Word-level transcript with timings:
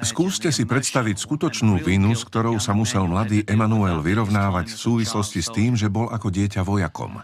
Skúste 0.00 0.48
si 0.48 0.64
predstaviť 0.64 1.16
skutočnú 1.20 1.76
vinu, 1.84 2.16
s 2.16 2.24
ktorou 2.24 2.56
sa 2.56 2.72
musel 2.72 3.04
mladý 3.04 3.44
Emanuel 3.44 4.00
vyrovnávať 4.00 4.72
v 4.72 4.78
súvislosti 4.80 5.44
s 5.44 5.52
tým, 5.52 5.76
že 5.76 5.92
bol 5.92 6.08
ako 6.08 6.32
dieťa 6.32 6.64
vojakom. 6.64 7.20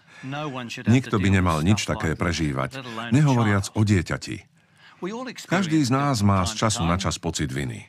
Nikto 0.85 1.17
by 1.17 1.29
nemal 1.33 1.65
nič 1.65 1.89
také 1.89 2.13
prežívať, 2.13 2.85
nehovoriac 3.17 3.73
o 3.73 3.81
dieťati. 3.81 4.45
Každý 5.49 5.81
z 5.81 5.91
nás 5.95 6.21
má 6.21 6.45
z 6.45 6.53
času 6.59 6.85
na 6.85 7.01
čas 7.01 7.17
pocit 7.17 7.49
viny. 7.49 7.89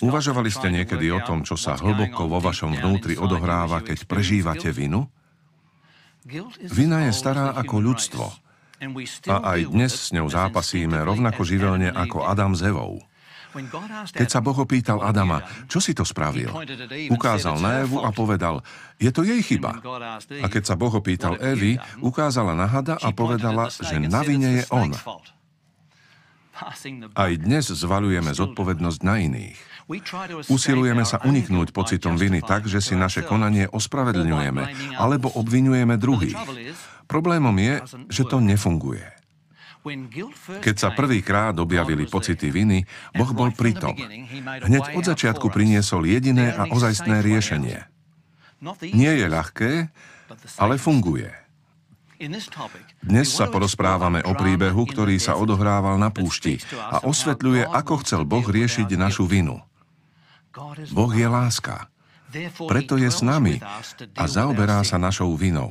Uvažovali 0.00 0.48
ste 0.48 0.72
niekedy 0.72 1.12
o 1.12 1.20
tom, 1.20 1.44
čo 1.44 1.60
sa 1.60 1.76
hlboko 1.76 2.24
vo 2.24 2.40
vašom 2.40 2.80
vnútri 2.80 3.20
odohráva, 3.20 3.84
keď 3.84 4.08
prežívate 4.08 4.72
vinu? 4.72 5.04
Vina 6.64 7.04
je 7.04 7.12
stará 7.12 7.52
ako 7.52 7.76
ľudstvo. 7.84 8.24
A 9.28 9.36
aj 9.56 9.60
dnes 9.68 9.92
s 9.92 10.08
ňou 10.16 10.32
zápasíme 10.32 10.96
rovnako 11.04 11.44
živelne 11.44 11.92
ako 11.92 12.24
Adam 12.24 12.56
s 12.56 12.64
Evou. 12.64 13.04
Keď 14.10 14.28
sa 14.28 14.42
Boh 14.42 14.56
opýtal 14.58 14.98
Adama, 14.98 15.46
čo 15.70 15.78
si 15.78 15.94
to 15.94 16.02
spravil, 16.02 16.50
ukázal 17.10 17.62
na 17.62 17.86
Evu 17.86 18.02
a 18.02 18.10
povedal, 18.10 18.66
je 18.98 19.10
to 19.14 19.22
jej 19.22 19.38
chyba. 19.46 19.78
A 20.42 20.46
keď 20.50 20.62
sa 20.66 20.74
Boh 20.74 20.90
opýtal 20.90 21.38
Evy, 21.38 21.78
ukázala 22.02 22.58
na 22.58 22.66
hada 22.66 22.98
a 22.98 23.14
povedala, 23.14 23.70
že 23.70 24.02
na 24.02 24.26
vine 24.26 24.62
je 24.62 24.64
on. 24.74 24.90
Aj 27.14 27.32
dnes 27.34 27.66
zvalujeme 27.66 28.30
zodpovednosť 28.30 29.00
na 29.02 29.18
iných. 29.22 29.58
Usilujeme 30.48 31.04
sa 31.04 31.20
uniknúť 31.20 31.76
pocitom 31.76 32.16
viny 32.16 32.40
tak, 32.40 32.64
že 32.64 32.80
si 32.80 32.96
naše 32.96 33.20
konanie 33.26 33.68
ospravedlňujeme 33.68 34.96
alebo 34.96 35.28
obvinujeme 35.34 36.00
druhých. 36.00 36.38
Problémom 37.04 37.52
je, 37.60 37.74
že 38.08 38.22
to 38.24 38.40
nefunguje. 38.40 39.13
Keď 40.64 40.76
sa 40.80 40.96
prvýkrát 40.96 41.52
objavili 41.60 42.08
pocity 42.08 42.48
viny, 42.48 42.88
Boh 43.12 43.28
bol 43.36 43.52
pritom. 43.52 43.92
Hneď 44.64 44.96
od 44.96 45.04
začiatku 45.04 45.52
priniesol 45.52 46.08
jediné 46.08 46.56
a 46.56 46.72
ozajstné 46.72 47.20
riešenie. 47.20 47.84
Nie 48.96 49.12
je 49.20 49.26
ľahké, 49.28 49.72
ale 50.56 50.80
funguje. 50.80 51.28
Dnes 53.04 53.28
sa 53.28 53.44
porozprávame 53.52 54.24
o 54.24 54.32
príbehu, 54.32 54.88
ktorý 54.88 55.20
sa 55.20 55.36
odohrával 55.36 56.00
na 56.00 56.08
púšti 56.08 56.64
a 56.72 57.04
osvetľuje, 57.04 57.68
ako 57.68 58.00
chcel 58.00 58.24
Boh 58.24 58.46
riešiť 58.46 58.88
našu 58.96 59.28
vinu. 59.28 59.60
Boh 60.96 61.12
je 61.12 61.28
láska. 61.28 61.92
Preto 62.66 62.98
je 62.98 63.10
s 63.10 63.20
nami 63.22 63.62
a 64.14 64.24
zaoberá 64.26 64.82
sa 64.82 64.98
našou 64.98 65.32
vinou. 65.38 65.70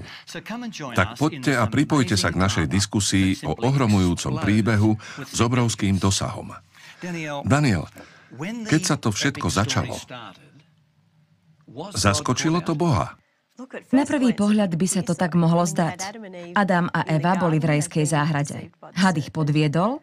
Tak 0.96 1.20
poďte 1.20 1.54
a 1.56 1.68
pripojte 1.68 2.16
sa 2.16 2.32
k 2.32 2.40
našej 2.40 2.66
diskusii 2.72 3.44
o 3.44 3.54
ohromujúcom 3.58 4.40
príbehu 4.40 4.96
s 5.28 5.40
obrovským 5.44 6.00
dosahom. 6.00 6.56
Daniel, 7.44 7.88
keď 8.68 8.82
sa 8.82 8.96
to 8.96 9.12
všetko 9.12 9.48
začalo, 9.52 10.00
zaskočilo 11.94 12.64
to 12.64 12.74
Boha? 12.74 13.20
Na 13.94 14.02
prvý 14.02 14.34
pohľad 14.34 14.74
by 14.74 14.88
sa 14.90 15.06
to 15.06 15.14
tak 15.14 15.38
mohlo 15.38 15.62
zdať. 15.62 16.18
Adam 16.58 16.90
a 16.90 17.06
Eva 17.06 17.38
boli 17.38 17.62
v 17.62 17.78
rajskej 17.78 18.06
záhrade. 18.10 18.74
Had 18.98 19.14
ich 19.22 19.30
podviedol 19.30 20.02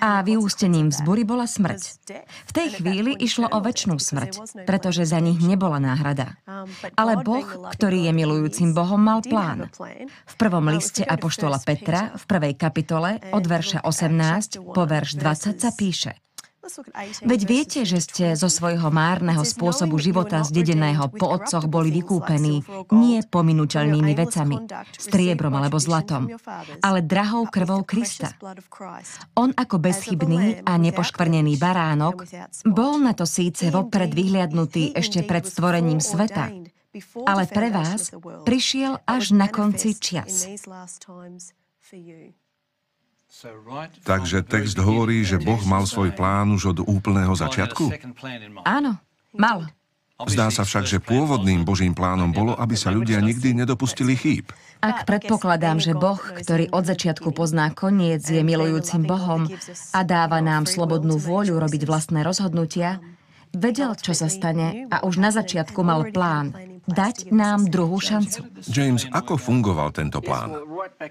a 0.00 0.24
vyústením 0.24 0.88
vzbury 0.88 1.22
bola 1.26 1.44
smrť. 1.44 1.80
V 2.48 2.52
tej 2.52 2.68
chvíli 2.80 3.12
išlo 3.18 3.50
o 3.50 3.58
väčšnú 3.60 3.96
smrť, 3.98 4.64
pretože 4.64 5.06
za 5.06 5.18
nich 5.18 5.40
nebola 5.42 5.82
náhrada. 5.82 6.38
Ale 6.96 7.20
Boh, 7.20 7.46
ktorý 7.74 8.08
je 8.08 8.12
milujúcim 8.14 8.72
Bohom, 8.72 9.00
mal 9.00 9.20
plán. 9.20 9.68
V 10.26 10.34
prvom 10.38 10.66
liste 10.70 11.02
Apoštola 11.04 11.58
Petra, 11.60 12.14
v 12.14 12.24
prvej 12.24 12.54
kapitole, 12.56 13.20
od 13.34 13.44
verša 13.44 13.82
18 13.84 14.62
po 14.62 14.82
verš 14.86 15.18
20 15.18 15.58
sa 15.58 15.70
píše– 15.74 16.14
Veď 17.24 17.40
viete, 17.46 17.80
že 17.82 17.98
ste 18.00 18.26
zo 18.38 18.46
svojho 18.46 18.88
márneho 18.88 19.42
spôsobu 19.42 19.98
života 19.98 20.42
zdedeného 20.46 21.10
po 21.10 21.36
otcoch 21.36 21.66
boli 21.66 21.90
vykúpení 21.90 22.62
nie 22.94 23.18
pominuteľnými 23.26 24.12
vecami, 24.14 24.56
striebrom 24.94 25.54
alebo 25.56 25.76
zlatom, 25.82 26.30
ale 26.80 27.00
drahou 27.04 27.48
krvou 27.50 27.82
Krista. 27.82 28.32
On 29.34 29.50
ako 29.50 29.76
bezchybný 29.82 30.62
a 30.64 30.78
nepoškvrnený 30.78 31.58
baránok 31.58 32.26
bol 32.66 33.00
na 33.02 33.12
to 33.16 33.26
síce 33.26 33.68
vopred 33.68 34.14
vyhliadnutý 34.14 34.94
ešte 34.94 35.26
pred 35.26 35.46
stvorením 35.46 35.98
sveta, 35.98 36.50
ale 37.26 37.44
pre 37.46 37.70
vás 37.70 38.10
prišiel 38.46 38.98
až 39.06 39.34
na 39.34 39.46
konci 39.46 39.94
čias. 39.94 40.46
Takže 44.02 44.42
text 44.42 44.76
hovorí, 44.76 45.22
že 45.22 45.38
Boh 45.38 45.62
mal 45.62 45.86
svoj 45.86 46.10
plán 46.12 46.50
už 46.50 46.74
od 46.74 46.78
úplného 46.82 47.32
začiatku? 47.32 47.88
Áno, 48.66 48.98
mal. 49.32 49.70
Zdá 50.28 50.52
sa 50.52 50.68
však, 50.68 50.84
že 50.84 50.98
pôvodným 51.00 51.64
Božím 51.64 51.96
plánom 51.96 52.28
bolo, 52.28 52.52
aby 52.52 52.76
sa 52.76 52.92
ľudia 52.92 53.24
nikdy 53.24 53.56
nedopustili 53.56 54.12
chýb. 54.12 54.52
Ak 54.84 55.08
predpokladám, 55.08 55.80
že 55.80 55.96
Boh, 55.96 56.20
ktorý 56.20 56.68
od 56.76 56.84
začiatku 56.84 57.32
pozná 57.32 57.72
koniec, 57.72 58.20
je 58.28 58.44
milujúcim 58.44 59.08
Bohom 59.08 59.48
a 59.96 60.00
dáva 60.04 60.44
nám 60.44 60.68
slobodnú 60.68 61.16
vôľu 61.16 61.56
robiť 61.56 61.88
vlastné 61.88 62.20
rozhodnutia, 62.20 63.00
vedel, 63.56 63.96
čo 63.96 64.12
sa 64.12 64.28
stane 64.28 64.84
a 64.92 65.00
už 65.08 65.16
na 65.16 65.32
začiatku 65.32 65.80
mal 65.80 66.12
plán 66.12 66.52
dať 66.90 67.30
nám 67.30 67.70
druhú 67.70 68.02
šancu. 68.02 68.44
James, 68.68 69.06
ako 69.08 69.38
fungoval 69.38 69.94
tento 69.94 70.18
plán? 70.18 70.52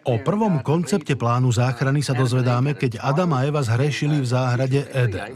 O 0.06 0.16
prvom 0.22 0.60
koncepte 0.62 1.16
plánu 1.16 1.50
záchrany 1.50 2.04
sa 2.04 2.14
dozvedáme, 2.14 2.76
keď 2.76 3.00
Adam 3.00 3.32
a 3.34 3.48
Eva 3.48 3.64
zhrešili 3.64 4.20
v 4.22 4.28
záhrade 4.28 4.86
Eden. 4.92 5.34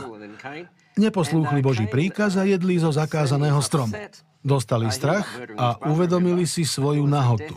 Neposlúchli 0.93 1.59
Boží 1.65 1.85
príkaz 1.89 2.37
a 2.37 2.45
jedli 2.45 2.77
zo 2.77 2.93
zakázaného 2.93 3.57
stromu. 3.65 3.97
Dostali 4.43 4.91
strach 4.91 5.39
a 5.55 5.79
uvedomili 5.87 6.43
si 6.43 6.67
svoju 6.67 7.07
nahotu. 7.07 7.55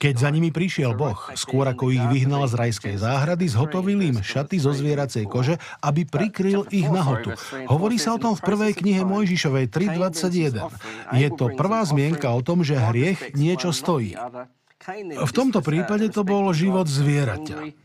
Keď 0.00 0.14
za 0.16 0.32
nimi 0.32 0.48
prišiel 0.48 0.96
Boh, 0.96 1.28
skôr 1.36 1.68
ako 1.68 1.92
ich 1.92 2.00
vyhnal 2.08 2.48
z 2.48 2.56
rajskej 2.56 2.96
záhrady, 2.96 3.52
zhotovil 3.52 4.00
im 4.00 4.24
šaty 4.24 4.56
zo 4.56 4.72
zvieracej 4.72 5.28
kože, 5.28 5.60
aby 5.84 6.08
prikryl 6.08 6.64
ich 6.72 6.88
nahotu. 6.88 7.36
Hovorí 7.68 8.00
sa 8.00 8.16
o 8.16 8.22
tom 8.22 8.32
v 8.32 8.40
prvej 8.48 8.72
knihe 8.80 9.04
Mojžišovej 9.04 9.68
3.21. 9.68 10.72
Je 11.20 11.28
to 11.36 11.52
prvá 11.52 11.84
zmienka 11.84 12.32
o 12.32 12.40
tom, 12.40 12.64
že 12.64 12.80
hriech 12.80 13.36
niečo 13.36 13.76
stojí. 13.76 14.16
V 15.12 15.32
tomto 15.36 15.60
prípade 15.60 16.08
to 16.08 16.24
bol 16.24 16.48
život 16.56 16.88
zvieraťa. 16.88 17.76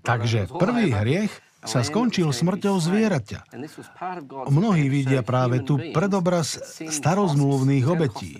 Takže 0.00 0.48
prvý 0.48 0.96
hriech 0.96 1.32
sa 1.64 1.80
skončil 1.80 2.30
smrťou 2.30 2.76
zvieraťa. 2.78 3.40
Mnohí 4.48 4.86
vidia 4.92 5.24
práve 5.24 5.64
tu 5.64 5.80
predobraz 5.92 6.80
starozmluvných 6.84 7.84
obetí. 7.88 8.38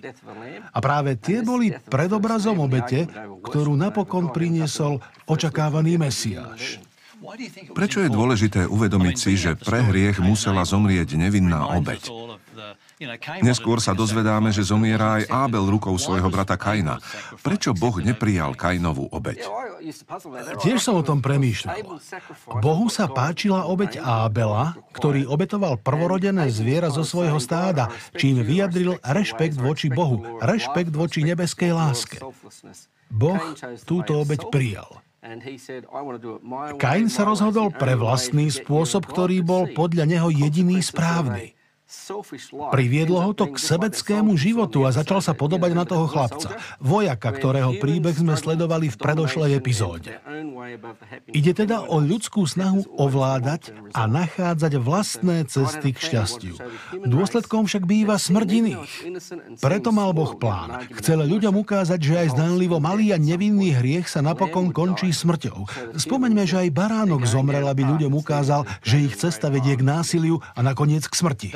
A 0.71 0.79
práve 0.79 1.17
tie 1.17 1.41
boli 1.41 1.73
predobrazom 1.89 2.61
obete, 2.61 3.09
ktorú 3.45 3.75
napokon 3.75 4.31
priniesol 4.31 5.01
očakávaný 5.27 5.97
Mesiáš. 5.97 6.79
Prečo 7.73 8.05
je 8.05 8.13
dôležité 8.13 8.69
uvedomiť 8.69 9.17
si, 9.17 9.33
že 9.41 9.57
pre 9.57 9.81
hriech 9.81 10.21
musela 10.21 10.61
zomrieť 10.69 11.17
nevinná 11.17 11.73
obeť? 11.73 12.13
Neskôr 13.43 13.83
sa 13.83 13.91
dozvedáme, 13.91 14.55
že 14.55 14.63
zomiera 14.63 15.19
aj 15.19 15.27
Ábel 15.27 15.67
rukou 15.67 15.99
svojho 15.99 16.31
brata 16.31 16.55
Kaina. 16.55 17.03
Prečo 17.43 17.75
Boh 17.75 17.99
neprijal 17.99 18.55
Kainovú 18.55 19.11
obeď? 19.11 19.43
Tiež 20.63 20.79
som 20.79 20.97
o 20.97 21.03
tom 21.03 21.19
premýšľal. 21.19 21.99
Bohu 22.63 22.87
sa 22.87 23.11
páčila 23.11 23.67
obeď 23.67 23.99
Ábela, 23.99 24.79
ktorý 24.95 25.27
obetoval 25.27 25.77
prvorodené 25.83 26.47
zviera 26.55 26.89
zo 26.89 27.03
svojho 27.03 27.43
stáda, 27.43 27.91
čím 28.15 28.47
vyjadril 28.47 29.03
rešpekt 29.03 29.59
voči 29.59 29.91
Bohu, 29.91 30.39
rešpekt 30.39 30.95
voči 30.95 31.27
nebeskej 31.27 31.75
láske. 31.75 32.23
Boh 33.11 33.43
túto 33.83 34.23
obeď 34.23 34.47
prijal. 34.55 35.03
Kain 36.77 37.09
sa 37.09 37.25
rozhodol 37.25 37.73
pre 37.73 37.97
vlastný 37.97 38.53
spôsob, 38.53 39.09
ktorý 39.09 39.41
bol 39.41 39.73
podľa 39.73 40.05
neho 40.05 40.29
jediný 40.29 40.85
správny. 40.85 41.57
Priviedlo 42.73 43.21
ho 43.21 43.33
to 43.37 43.53
k 43.53 43.57
sebeckému 43.61 44.35
životu 44.41 44.89
a 44.89 44.91
začal 44.91 45.21
sa 45.21 45.37
podobať 45.37 45.73
na 45.77 45.85
toho 45.85 46.09
chlapca, 46.09 46.57
vojaka, 46.81 47.29
ktorého 47.29 47.77
príbeh 47.77 48.17
sme 48.17 48.35
sledovali 48.41 48.89
v 48.89 48.97
predošlej 48.97 49.53
epizóde. 49.53 50.17
Ide 51.31 51.53
teda 51.53 51.85
o 51.85 52.01
ľudskú 52.01 52.49
snahu 52.49 52.89
ovládať 52.97 53.77
a 53.93 54.09
nachádzať 54.09 54.73
vlastné 54.81 55.45
cesty 55.45 55.93
k 55.93 55.99
šťastiu. 56.01 56.55
Dôsledkom 57.05 57.69
však 57.69 57.85
býva 57.85 58.17
smrť 58.17 58.49
iných. 58.49 58.93
Preto 59.61 59.93
mal 59.93 60.17
Boh 60.17 60.35
plán. 60.41 60.89
Chcel 60.99 61.21
ľuďom 61.21 61.53
ukázať, 61.63 62.01
že 62.01 62.15
aj 62.17 62.29
zdanlivo 62.33 62.81
malý 62.81 63.13
a 63.13 63.21
nevinný 63.21 63.77
hriech 63.77 64.09
sa 64.09 64.25
napokon 64.25 64.73
končí 64.73 65.13
smrťou. 65.13 65.69
Spomeňme, 66.01 66.49
že 66.49 66.65
aj 66.65 66.75
baránok 66.75 67.29
zomrel, 67.29 67.69
aby 67.69 67.85
ľuďom 67.85 68.13
ukázal, 68.17 68.65
že 68.81 69.05
ich 69.05 69.15
cesta 69.21 69.53
vedie 69.53 69.77
k 69.77 69.85
násiliu 69.85 70.41
a 70.57 70.65
nakoniec 70.65 71.05
k 71.07 71.15
smrti. 71.15 71.49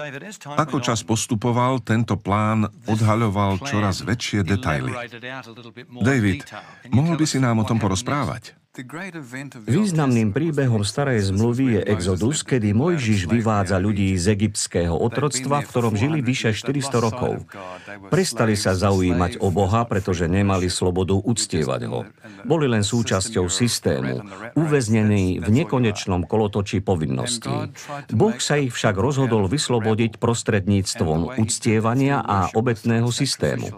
Ako 0.59 0.83
čas 0.83 1.07
postupoval, 1.07 1.79
tento 1.79 2.19
plán 2.19 2.67
odhaľoval 2.91 3.63
čoraz 3.63 4.03
väčšie 4.03 4.43
detaily. 4.43 4.91
David, 6.03 6.43
mohol 6.91 7.15
by 7.15 7.27
si 7.31 7.39
nám 7.39 7.63
o 7.63 7.65
tom 7.65 7.79
porozprávať? 7.79 8.58
Významným 9.67 10.31
príbehom 10.31 10.87
starej 10.87 11.35
zmluvy 11.35 11.65
je 11.75 11.81
Exodus, 11.99 12.47
kedy 12.47 12.71
Mojžiš 12.79 13.27
vyvádza 13.27 13.75
ľudí 13.75 14.15
z 14.15 14.39
egyptského 14.39 14.95
otroctva, 14.95 15.67
v 15.67 15.67
ktorom 15.67 15.99
žili 15.99 16.23
vyše 16.23 16.55
400 16.55 17.03
rokov. 17.03 17.43
Prestali 18.07 18.55
sa 18.55 18.79
zaujímať 18.79 19.43
o 19.43 19.51
Boha, 19.51 19.83
pretože 19.83 20.31
nemali 20.31 20.71
slobodu 20.71 21.19
uctievať 21.19 21.83
ho. 21.91 22.07
Boli 22.47 22.71
len 22.71 22.87
súčasťou 22.87 23.51
systému, 23.51 24.23
uväznení 24.55 25.43
v 25.43 25.49
nekonečnom 25.51 26.23
kolotočí 26.31 26.79
povinností. 26.79 27.75
Boh 28.15 28.39
sa 28.39 28.63
ich 28.63 28.71
však 28.71 28.95
rozhodol 28.95 29.51
vyslobodiť 29.51 30.23
prostredníctvom 30.23 31.35
uctievania 31.35 32.23
a 32.23 32.55
obetného 32.55 33.11
systému. 33.11 33.75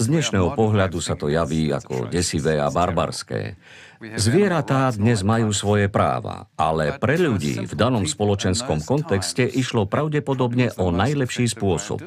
Z 0.00 0.04
dnešného 0.08 0.56
pohľadu 0.56 1.04
sa 1.04 1.20
to 1.20 1.28
javí 1.28 1.68
ako 1.68 2.08
desivé 2.08 2.56
a 2.56 2.72
barbarské. 2.72 3.60
Zvieratá 4.02 4.90
dnes 4.90 5.22
majú 5.22 5.54
svoje 5.54 5.86
práva, 5.86 6.50
ale 6.58 6.98
pre 6.98 7.14
ľudí 7.14 7.62
v 7.62 7.72
danom 7.78 8.02
spoločenskom 8.02 8.82
kontexte 8.82 9.46
išlo 9.46 9.86
pravdepodobne 9.86 10.74
o 10.82 10.90
najlepší 10.90 11.46
spôsob. 11.46 12.02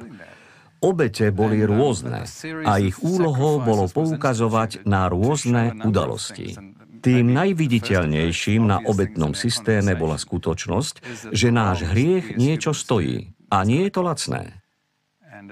Obete 0.83 1.31
boli 1.31 1.63
rôzne 1.63 2.27
a 2.67 2.83
ich 2.83 2.99
úlohou 2.99 3.63
bolo 3.63 3.87
poukazovať 3.87 4.83
na 4.83 5.07
rôzne 5.07 5.71
udalosti. 5.87 6.59
Tým 6.99 7.31
najviditeľnejším 7.31 8.61
na 8.67 8.83
obetnom 8.83 9.31
systéme 9.31 9.95
bola 9.95 10.19
skutočnosť, 10.19 10.95
že 11.31 11.47
náš 11.47 11.87
hriech 11.87 12.35
niečo 12.35 12.75
stojí 12.75 13.31
a 13.47 13.63
nie 13.63 13.87
je 13.87 13.91
to 13.95 14.01
lacné. 14.03 14.65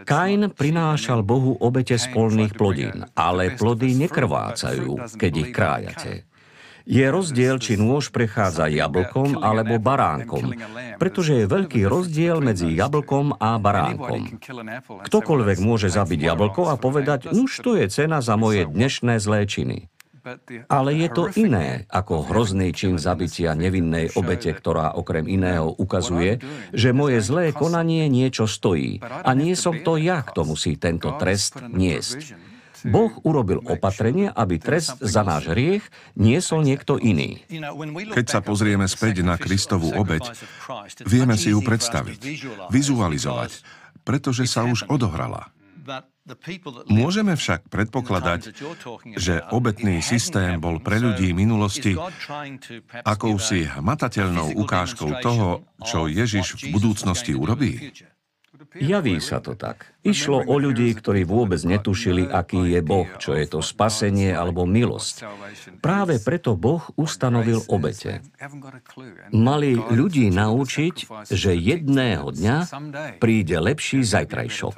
Kain 0.04 0.52
prinášal 0.52 1.24
Bohu 1.24 1.56
obete 1.62 1.96
z 1.96 2.10
polných 2.12 2.58
plodín, 2.58 3.06
ale 3.14 3.54
plody 3.54 3.96
nekrvácajú, 3.96 5.16
keď 5.16 5.32
ich 5.38 5.50
krájate. 5.54 6.33
Je 6.84 7.06
rozdiel, 7.08 7.64
či 7.64 7.80
nôž 7.80 8.12
prechádza 8.12 8.68
jablkom 8.68 9.40
alebo 9.40 9.80
baránkom, 9.80 10.52
pretože 11.00 11.44
je 11.44 11.46
veľký 11.48 11.88
rozdiel 11.88 12.44
medzi 12.44 12.76
jablkom 12.76 13.40
a 13.40 13.56
baránkom. 13.56 14.44
Ktokoľvek 15.08 15.58
môže 15.64 15.88
zabiť 15.88 16.20
jablko 16.28 16.68
a 16.68 16.76
povedať, 16.76 17.32
nuž 17.32 17.64
to 17.64 17.80
je 17.80 17.88
cena 17.88 18.20
za 18.20 18.36
moje 18.36 18.68
dnešné 18.68 19.16
zlé 19.24 19.48
činy. 19.48 19.88
Ale 20.72 20.96
je 20.96 21.08
to 21.12 21.28
iné 21.36 21.84
ako 21.92 22.24
hrozný 22.32 22.72
čin 22.72 22.96
zabitia 22.96 23.60
nevinnej 23.60 24.16
obete, 24.16 24.56
ktorá 24.56 24.96
okrem 24.96 25.28
iného 25.28 25.68
ukazuje, 25.76 26.40
že 26.72 26.96
moje 26.96 27.20
zlé 27.20 27.52
konanie 27.52 28.08
niečo 28.08 28.48
stojí 28.48 29.04
a 29.04 29.30
nie 29.36 29.52
som 29.60 29.76
to 29.84 30.00
ja, 30.00 30.24
kto 30.24 30.48
musí 30.48 30.80
tento 30.80 31.12
trest 31.20 31.60
niesť. 31.60 32.53
Boh 32.84 33.12
urobil 33.24 33.64
opatrenie, 33.64 34.28
aby 34.32 34.60
trest 34.60 35.00
za 35.00 35.24
náš 35.24 35.52
hriech 35.52 35.84
niesol 36.20 36.64
niekto 36.64 37.00
iný. 37.00 37.44
Keď 38.12 38.26
sa 38.28 38.40
pozrieme 38.44 38.88
späť 38.92 39.24
na 39.24 39.40
Kristovú 39.40 39.96
obeď, 39.96 40.36
vieme 41.08 41.40
si 41.40 41.56
ju 41.56 41.64
predstaviť, 41.64 42.20
vizualizovať, 42.72 43.52
pretože 44.04 44.48
sa 44.48 44.68
už 44.68 44.88
odohrala. 44.92 45.52
Môžeme 46.88 47.36
však 47.36 47.68
predpokladať, 47.68 48.56
že 49.20 49.44
obetný 49.52 50.00
systém 50.00 50.56
bol 50.56 50.80
pre 50.80 50.96
ľudí 50.96 51.36
minulosti 51.36 52.00
akousi 53.04 53.68
hmatateľnou 53.68 54.56
ukážkou 54.56 55.20
toho, 55.20 55.68
čo 55.84 56.08
Ježiš 56.08 56.64
v 56.64 56.72
budúcnosti 56.72 57.36
urobí. 57.36 57.92
Javí 58.74 59.22
sa 59.22 59.38
to 59.38 59.54
tak. 59.54 59.86
Išlo 60.02 60.42
o 60.44 60.56
ľudí, 60.58 60.90
ktorí 60.98 61.24
vôbec 61.30 61.62
netušili, 61.62 62.26
aký 62.26 62.74
je 62.74 62.82
Boh, 62.82 63.06
čo 63.22 63.38
je 63.38 63.46
to 63.46 63.62
spasenie 63.62 64.34
alebo 64.34 64.66
milosť. 64.66 65.30
Práve 65.80 66.18
preto 66.18 66.58
Boh 66.58 66.82
ustanovil 66.98 67.62
obete. 67.70 68.26
Mali 69.30 69.78
ľudí 69.78 70.34
naučiť, 70.34 70.96
že 71.30 71.52
jedného 71.54 72.34
dňa 72.34 72.58
príde 73.22 73.58
lepší 73.62 74.02
zajtrajšok. 74.02 74.78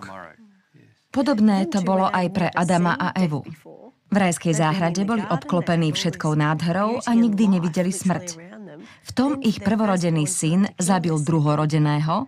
Podobné 1.15 1.71
to 1.71 1.79
bolo 1.79 2.11
aj 2.11 2.27
pre 2.35 2.47
Adama 2.51 2.99
a 2.99 3.15
Evu. 3.15 3.47
V 4.11 4.15
rajskej 4.15 4.53
záhrade 4.55 5.07
boli 5.07 5.23
obklopení 5.23 5.95
všetkou 5.95 6.35
nádherou 6.35 6.99
a 7.03 7.11
nikdy 7.15 7.59
nevideli 7.59 7.89
smrť. 7.89 8.27
V 8.85 9.11
tom 9.15 9.39
ich 9.41 9.63
prvorodený 9.63 10.27
syn 10.27 10.67
zabil 10.75 11.15
druhorodeného 11.17 12.27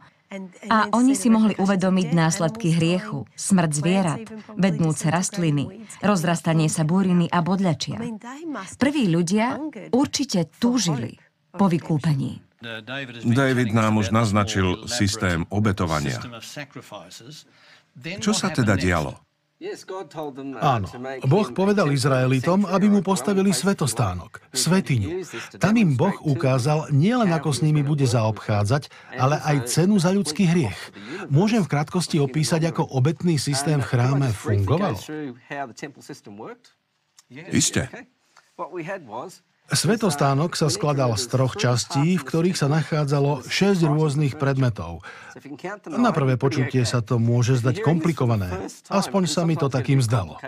a 0.68 0.92
oni 0.92 1.16
si 1.16 1.32
mohli 1.32 1.56
uvedomiť 1.56 2.08
následky 2.12 2.76
hriechu, 2.76 3.24
smrť 3.36 3.72
zvierat, 3.72 4.24
vednúce 4.60 5.08
rastliny, 5.08 5.88
rozrastanie 6.04 6.68
sa 6.68 6.84
búriny 6.84 7.32
a 7.32 7.40
bodľačia. 7.40 8.00
Prví 8.76 9.08
ľudia 9.08 9.56
určite 9.96 10.52
túžili 10.60 11.16
po 11.56 11.72
vykúpení. 11.72 12.44
David 13.24 13.72
nám 13.72 14.02
už 14.02 14.10
naznačil 14.12 14.90
systém 14.90 15.46
obetovania. 15.54 16.20
Čo 18.20 18.34
sa 18.34 18.50
teda 18.50 18.76
dialo? 18.76 19.27
Áno, 20.62 20.86
Boh 21.26 21.50
povedal 21.50 21.90
Izraelitom, 21.90 22.70
aby 22.70 22.94
mu 22.94 23.02
postavili 23.02 23.50
svetostánok, 23.50 24.38
svetiňu. 24.54 25.26
Tam 25.58 25.74
im 25.74 25.98
Boh 25.98 26.14
ukázal 26.22 26.94
nielen 26.94 27.34
ako 27.34 27.50
s 27.58 27.66
nimi 27.66 27.82
bude 27.82 28.06
zaobchádzať, 28.06 28.94
ale 29.18 29.42
aj 29.42 29.66
cenu 29.66 29.98
za 29.98 30.14
ľudský 30.14 30.46
hriech. 30.46 30.78
Môžem 31.34 31.66
v 31.66 31.74
krátkosti 31.74 32.22
opísať, 32.22 32.70
ako 32.70 32.86
obetný 32.86 33.42
systém 33.42 33.82
v 33.82 33.90
chráme 33.90 34.30
fungoval? 34.30 34.94
Isté. 37.50 37.90
Svetostánok 39.68 40.56
sa 40.56 40.72
skladal 40.72 41.20
z 41.20 41.28
troch 41.28 41.60
častí, 41.60 42.16
v 42.16 42.24
ktorých 42.24 42.56
sa 42.56 42.72
nachádzalo 42.72 43.44
šesť 43.44 43.84
rôznych 43.92 44.40
predmetov. 44.40 45.04
Na 45.92 46.16
prvé 46.16 46.40
počutie 46.40 46.88
sa 46.88 47.04
to 47.04 47.20
môže 47.20 47.60
zdať 47.60 47.84
komplikované. 47.84 48.48
Aspoň 48.88 49.24
sa 49.28 49.44
mi 49.44 49.60
to 49.60 49.68
takým 49.68 50.00
zdalo. 50.00 50.40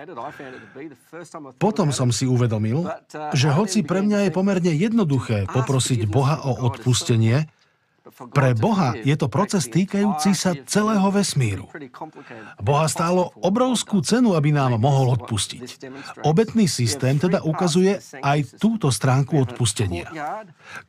Potom 1.59 1.91
som 1.91 2.15
si 2.15 2.23
uvedomil, 2.23 2.87
že 3.35 3.51
hoci 3.51 3.83
pre 3.83 3.99
mňa 3.99 4.29
je 4.29 4.31
pomerne 4.31 4.71
jednoduché 4.71 5.51
poprosiť 5.51 6.07
Boha 6.07 6.39
o 6.47 6.55
odpustenie, 6.71 7.51
pre 8.09 8.57
Boha 8.57 8.97
je 8.97 9.15
to 9.15 9.27
proces 9.31 9.69
týkajúci 9.69 10.33
sa 10.33 10.57
celého 10.65 11.07
vesmíru. 11.13 11.65
Boha 12.59 12.85
stálo 12.89 13.31
obrovskú 13.39 14.01
cenu, 14.01 14.33
aby 14.33 14.53
nám 14.53 14.77
mohol 14.81 15.15
odpustiť. 15.19 15.87
Obetný 16.25 16.65
systém 16.65 17.21
teda 17.21 17.45
ukazuje 17.45 18.01
aj 18.21 18.59
túto 18.59 18.89
stránku 18.89 19.39
odpustenia. 19.39 20.09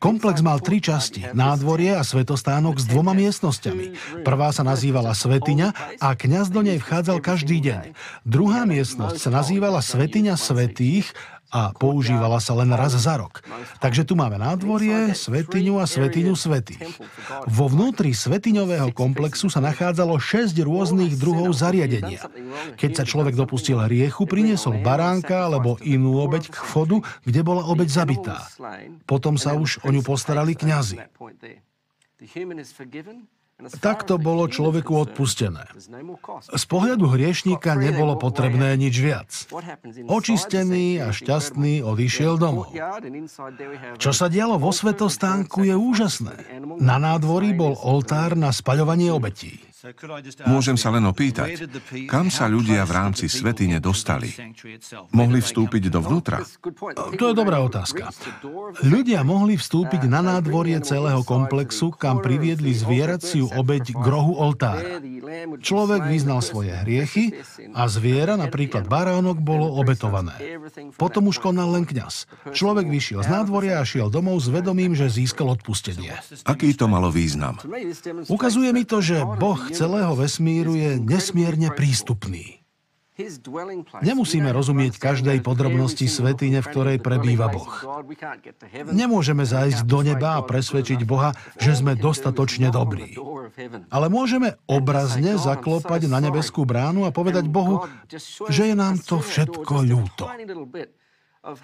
Komplex 0.02 0.40
mal 0.40 0.58
tri 0.60 0.80
časti, 0.80 1.30
nádvorie 1.32 1.96
a 1.96 2.02
svetostánok 2.04 2.80
s 2.80 2.88
dvoma 2.88 3.12
miestnosťami. 3.16 4.20
Prvá 4.24 4.50
sa 4.50 4.64
nazývala 4.66 5.16
Svetiňa 5.16 6.00
a 6.00 6.08
kňaz 6.16 6.50
do 6.52 6.60
nej 6.64 6.80
vchádzal 6.80 7.18
každý 7.20 7.60
deň. 7.60 7.96
Druhá 8.24 8.64
miestnosť 8.64 9.16
sa 9.16 9.30
nazývala 9.30 9.84
Svetiňa 9.84 10.34
svetých 10.36 11.12
a 11.50 11.74
používala 11.74 12.38
sa 12.38 12.54
len 12.54 12.70
raz 12.70 12.94
za 12.94 13.18
rok. 13.18 13.42
Takže 13.82 14.06
tu 14.06 14.14
máme 14.14 14.38
nádvorie, 14.38 15.12
svetiňu 15.12 15.82
a 15.82 15.84
svetiňu 15.84 16.34
svetých. 16.38 16.98
Vo 17.50 17.66
vnútri 17.66 18.14
svetiňového 18.14 18.94
komplexu 18.94 19.50
sa 19.50 19.58
nachádzalo 19.58 20.16
6 20.22 20.54
rôznych 20.62 21.18
druhov 21.18 21.50
zariadenia. 21.50 22.22
Keď 22.78 22.90
sa 22.94 23.04
človek 23.04 23.34
dopustil 23.34 23.82
hriechu, 23.82 24.30
priniesol 24.30 24.78
baránka 24.80 25.50
alebo 25.50 25.74
inú 25.82 26.22
obeď 26.22 26.54
k 26.54 26.56
chodu, 26.56 27.02
kde 27.26 27.40
bola 27.42 27.66
obeď 27.66 27.88
zabitá. 27.90 28.46
Potom 29.10 29.34
sa 29.34 29.58
už 29.58 29.82
o 29.82 29.90
ňu 29.90 30.06
postarali 30.06 30.54
kňazi. 30.54 31.02
Takto 33.80 34.16
bolo 34.16 34.48
človeku 34.48 34.92
odpustené. 35.10 35.68
Z 36.50 36.64
pohľadu 36.64 37.04
hriešníka 37.12 37.76
nebolo 37.76 38.16
potrebné 38.16 38.76
nič 38.80 38.94
viac. 38.96 39.30
Očistený 40.08 41.04
a 41.04 41.12
šťastný 41.12 41.84
odišiel 41.84 42.40
domov. 42.40 42.72
Čo 44.00 44.10
sa 44.16 44.26
dialo 44.32 44.56
vo 44.56 44.72
svetostánku 44.72 45.68
je 45.68 45.74
úžasné. 45.76 46.36
Na 46.80 46.96
nádvorí 46.96 47.52
bol 47.52 47.76
oltár 47.76 48.38
na 48.38 48.54
spaľovanie 48.54 49.12
obetí. 49.12 49.69
Môžem 50.44 50.76
sa 50.76 50.92
len 50.92 51.00
opýtať, 51.08 51.56
kam 52.04 52.28
sa 52.28 52.44
ľudia 52.44 52.84
v 52.84 52.92
rámci 52.92 53.32
svetine 53.32 53.80
dostali? 53.80 54.28
Mohli 55.16 55.40
vstúpiť 55.40 55.88
dovnútra? 55.88 56.44
To 57.16 57.24
je 57.32 57.34
dobrá 57.34 57.64
otázka. 57.64 58.12
Ľudia 58.84 59.24
mohli 59.24 59.56
vstúpiť 59.56 60.04
na 60.04 60.20
nádvorie 60.20 60.76
celého 60.84 61.24
komplexu, 61.24 61.88
kam 61.96 62.20
priviedli 62.20 62.76
zvieraciu 62.76 63.48
obeď 63.56 63.96
k 63.96 64.04
rohu 64.04 64.36
oltára. 64.36 65.00
Človek 65.64 66.12
vyznal 66.12 66.44
svoje 66.44 66.76
hriechy 66.76 67.40
a 67.72 67.88
zviera, 67.88 68.36
napríklad 68.36 68.84
baránok, 68.84 69.40
bolo 69.40 69.80
obetované. 69.80 70.36
Potom 71.00 71.32
už 71.32 71.40
konal 71.40 71.72
len 71.72 71.88
kňaz. 71.88 72.28
Človek 72.52 72.84
vyšiel 72.84 73.24
z 73.24 73.32
nádvoria 73.32 73.80
a 73.80 73.88
šiel 73.88 74.12
domov 74.12 74.44
s 74.44 74.52
vedomím, 74.52 74.92
že 74.92 75.08
získal 75.08 75.56
odpustenie. 75.56 76.20
Aký 76.44 76.76
to 76.76 76.84
malo 76.84 77.08
význam? 77.08 77.56
Ukazuje 78.28 78.76
mi 78.76 78.84
to, 78.84 79.00
že 79.00 79.24
Boh 79.24 79.69
celého 79.72 80.12
vesmíru 80.18 80.74
je 80.76 81.00
nesmierne 81.00 81.70
prístupný. 81.72 82.60
Nemusíme 84.00 84.48
rozumieť 84.48 84.96
každej 84.96 85.44
podrobnosti 85.44 86.08
svetine, 86.08 86.64
v 86.64 86.70
ktorej 86.72 86.96
prebýva 87.04 87.52
Boh. 87.52 87.68
Nemôžeme 88.88 89.44
zájsť 89.44 89.84
do 89.84 90.00
neba 90.00 90.40
a 90.40 90.44
presvedčiť 90.46 91.04
Boha, 91.04 91.36
že 91.60 91.76
sme 91.76 92.00
dostatočne 92.00 92.72
dobrí. 92.72 93.12
Ale 93.92 94.08
môžeme 94.08 94.56
obrazne 94.64 95.36
zaklopať 95.36 96.08
na 96.08 96.24
nebeskú 96.24 96.64
bránu 96.64 97.04
a 97.04 97.12
povedať 97.12 97.44
Bohu, 97.50 97.84
že 98.48 98.72
je 98.72 98.74
nám 98.76 98.96
to 99.04 99.20
všetko 99.20 99.74
ľúto. 99.84 100.24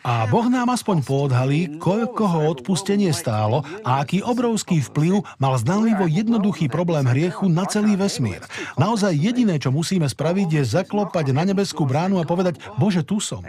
A 0.08 0.24
Boh 0.32 0.48
nám 0.48 0.72
aspoň 0.72 1.04
poodhalí, 1.04 1.76
koľko 1.76 2.24
ho 2.24 2.40
odpustenie 2.48 3.12
stálo 3.12 3.60
a 3.84 4.00
aký 4.00 4.24
obrovský 4.24 4.80
vplyv 4.80 5.20
mal 5.36 5.52
znanlivo 5.60 6.08
jednoduchý 6.08 6.72
problém 6.72 7.04
hriechu 7.04 7.52
na 7.52 7.68
celý 7.68 7.92
vesmír. 7.92 8.40
Naozaj 8.80 9.12
jediné, 9.12 9.60
čo 9.60 9.68
musíme 9.68 10.08
spraviť, 10.08 10.48
je 10.48 10.62
zaklopať 10.80 11.36
na 11.36 11.44
nebeskú 11.44 11.84
bránu 11.84 12.16
a 12.16 12.24
povedať, 12.24 12.56
Bože, 12.80 13.04
tu 13.04 13.20
som. 13.20 13.44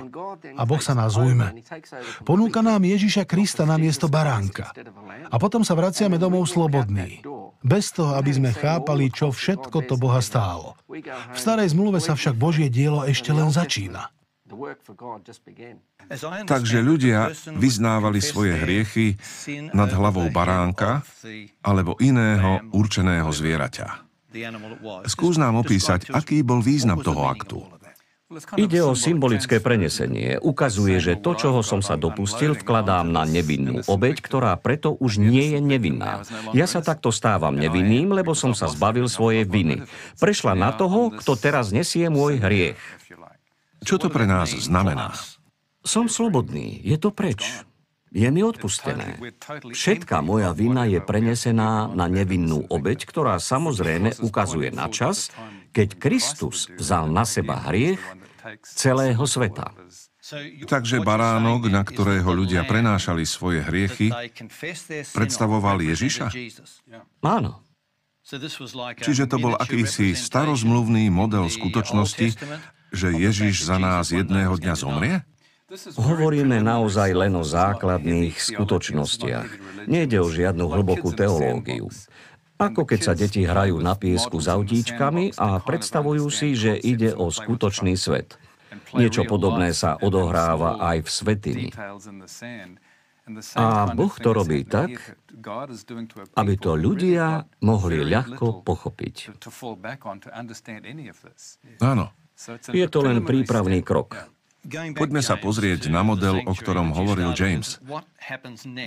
A 0.60 0.68
Boh 0.68 0.84
sa 0.84 0.92
nás 0.92 1.16
ujme. 1.16 1.64
Ponúka 2.28 2.60
nám 2.60 2.84
Ježiša 2.84 3.24
Krista 3.24 3.64
na 3.64 3.80
miesto 3.80 4.12
baránka. 4.12 4.76
A 5.32 5.36
potom 5.40 5.64
sa 5.64 5.80
vraciame 5.80 6.20
domov 6.20 6.52
slobodní. 6.52 7.24
Bez 7.64 7.96
toho, 7.96 8.20
aby 8.20 8.36
sme 8.36 8.52
chápali, 8.52 9.08
čo 9.16 9.32
všetko 9.32 9.88
to 9.88 9.96
Boha 9.96 10.20
stálo. 10.20 10.76
V 11.32 11.38
starej 11.40 11.72
zmluve 11.72 12.04
sa 12.04 12.20
však 12.20 12.36
Božie 12.36 12.68
dielo 12.68 13.08
ešte 13.08 13.32
len 13.32 13.48
začína. 13.48 14.12
Takže 16.48 16.78
ľudia 16.80 17.36
vyznávali 17.52 18.24
svoje 18.24 18.56
hriechy 18.56 19.20
nad 19.76 19.92
hlavou 19.92 20.32
baránka 20.32 21.04
alebo 21.60 22.00
iného 22.00 22.64
určeného 22.72 23.28
zvieraťa. 23.28 24.08
Skús 25.08 25.36
nám 25.36 25.60
opísať, 25.60 26.12
aký 26.16 26.44
bol 26.48 26.64
význam 26.64 27.04
toho 27.04 27.28
aktu. 27.28 27.60
Ide 28.60 28.84
o 28.84 28.92
symbolické 28.92 29.64
prenesenie. 29.64 30.36
Ukazuje, 30.44 31.00
že 31.00 31.16
to, 31.16 31.32
čoho 31.32 31.64
som 31.64 31.80
sa 31.80 31.96
dopustil, 31.96 32.60
vkladám 32.60 33.08
na 33.08 33.24
nevinnú 33.24 33.88
obeď, 33.88 34.20
ktorá 34.20 34.52
preto 34.60 34.92
už 35.00 35.16
nie 35.24 35.56
je 35.56 35.64
nevinná. 35.64 36.28
Ja 36.52 36.68
sa 36.68 36.84
takto 36.84 37.16
stávam 37.16 37.56
nevinným, 37.56 38.12
lebo 38.12 38.36
som 38.36 38.52
sa 38.52 38.68
zbavil 38.68 39.08
svojej 39.08 39.48
viny. 39.48 39.88
Prešla 40.20 40.60
na 40.60 40.76
toho, 40.76 41.16
kto 41.16 41.40
teraz 41.40 41.72
nesie 41.72 42.12
môj 42.12 42.44
hriech. 42.44 42.76
Čo 43.84 43.96
to 44.02 44.08
pre 44.10 44.26
nás 44.26 44.54
znamená? 44.54 45.14
Som 45.86 46.12
slobodný, 46.12 46.82
je 46.84 46.98
to 47.00 47.14
preč. 47.14 47.66
Je 48.08 48.28
mi 48.32 48.40
odpustené. 48.40 49.20
Všetká 49.68 50.24
moja 50.24 50.56
vina 50.56 50.88
je 50.88 51.04
prenesená 51.04 51.92
na 51.92 52.08
nevinnú 52.08 52.64
obeď, 52.72 53.04
ktorá 53.04 53.36
samozrejme 53.36 54.24
ukazuje 54.24 54.72
na 54.72 54.88
čas, 54.88 55.28
keď 55.76 56.00
Kristus 56.00 56.72
vzal 56.80 57.12
na 57.12 57.28
seba 57.28 57.60
hriech 57.68 58.00
celého 58.64 59.22
sveta. 59.28 59.76
Takže 60.68 61.04
baránok, 61.04 61.72
na 61.72 61.84
ktorého 61.84 62.28
ľudia 62.32 62.68
prenášali 62.68 63.24
svoje 63.24 63.64
hriechy, 63.64 64.12
predstavoval 65.16 65.80
Ježiša? 65.84 66.32
Áno. 67.24 67.67
Čiže 69.00 69.24
to 69.32 69.38
bol 69.40 69.56
akýsi 69.56 70.12
starozmluvný 70.12 71.08
model 71.08 71.48
skutočnosti, 71.48 72.36
že 72.92 73.08
Ježiš 73.16 73.64
za 73.64 73.80
nás 73.80 74.12
jedného 74.12 74.60
dňa 74.60 74.76
zomrie? 74.76 75.24
Hovoríme 75.96 76.60
naozaj 76.64 77.12
len 77.12 77.36
o 77.36 77.44
základných 77.44 78.36
skutočnostiach. 78.36 79.50
Nejde 79.88 80.20
o 80.24 80.28
žiadnu 80.28 80.64
hlbokú 80.68 81.16
teológiu. 81.16 81.88
Ako 82.58 82.84
keď 82.90 83.00
sa 83.00 83.14
deti 83.16 83.48
hrajú 83.48 83.80
na 83.80 83.96
piesku 83.96 84.40
s 84.44 84.52
autíčkami 84.52 85.36
a 85.40 85.60
predstavujú 85.64 86.28
si, 86.28 86.56
že 86.56 86.74
ide 86.76 87.16
o 87.16 87.32
skutočný 87.32 87.96
svet. 87.96 88.36
Niečo 88.96 89.24
podobné 89.24 89.72
sa 89.72 89.96
odohráva 90.00 90.80
aj 90.84 90.98
v 91.06 91.10
svetini. 91.12 91.68
A 93.60 93.92
Boh 93.92 94.16
to 94.16 94.30
robí 94.32 94.64
tak, 94.64 95.20
aby 96.40 96.54
to 96.56 96.72
ľudia 96.80 97.44
mohli 97.60 98.00
ľahko 98.08 98.64
pochopiť. 98.64 99.16
Áno. 101.84 102.06
Je 102.72 102.86
to 102.88 103.00
len 103.04 103.26
prípravný 103.26 103.84
krok. 103.84 104.37
Poďme 104.68 105.24
sa 105.24 105.40
pozrieť 105.40 105.88
na 105.88 106.04
model, 106.04 106.44
o 106.44 106.52
ktorom 106.52 106.92
hovoril 106.92 107.32
James. 107.32 107.80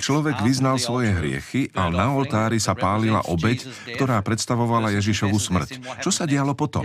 Človek 0.04 0.44
vyznal 0.44 0.76
svoje 0.76 1.16
hriechy 1.16 1.72
a 1.72 1.88
na 1.88 2.12
oltári 2.12 2.60
sa 2.60 2.76
pálila 2.76 3.25
obeď, 3.25 3.64
ktorá 3.96 4.20
predstavovala 4.20 4.92
Ježišovu 5.00 5.40
smrť. 5.40 5.80
Čo 6.04 6.12
sa 6.12 6.28
dialo 6.28 6.52
potom? 6.52 6.84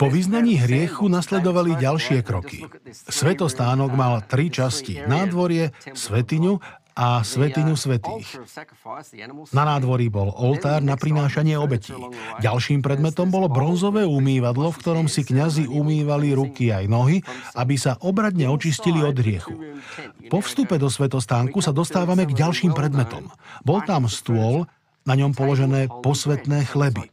Po 0.00 0.08
vyznaní 0.08 0.56
hriechu 0.56 1.12
nasledovali 1.12 1.76
ďalšie 1.76 2.24
kroky. 2.24 2.64
Svetostánok 3.12 3.92
mal 3.92 4.24
tri 4.24 4.48
časti. 4.48 5.04
Nádvorie, 5.04 5.76
svetiňu 5.92 6.56
a 6.96 7.20
svetiňu 7.20 7.76
svetých. 7.76 8.40
Na 9.52 9.68
nádvorí 9.68 10.08
bol 10.08 10.32
oltár 10.32 10.80
na 10.80 10.96
prinášanie 10.96 11.60
obetí. 11.60 11.92
Ďalším 12.40 12.80
predmetom 12.80 13.28
bolo 13.28 13.52
bronzové 13.52 14.08
umývadlo, 14.08 14.72
v 14.72 14.80
ktorom 14.80 15.06
si 15.06 15.20
kňazi 15.20 15.68
umývali 15.68 16.32
ruky 16.32 16.72
aj 16.72 16.88
nohy, 16.88 17.20
aby 17.52 17.76
sa 17.76 18.00
obradne 18.00 18.48
očistili 18.48 19.04
od 19.04 19.12
hriechu. 19.12 19.52
Po 20.32 20.40
vstupe 20.40 20.80
do 20.80 20.88
svetostánku 20.88 21.60
sa 21.60 21.76
dostávame 21.76 22.24
k 22.24 22.32
ďalším 22.32 22.72
predmetom. 22.72 23.28
Bol 23.60 23.84
tam 23.84 24.08
stôl, 24.08 24.64
na 25.06 25.14
ňom 25.14 25.32
položené 25.32 25.86
posvetné 26.02 26.66
chleby. 26.66 27.06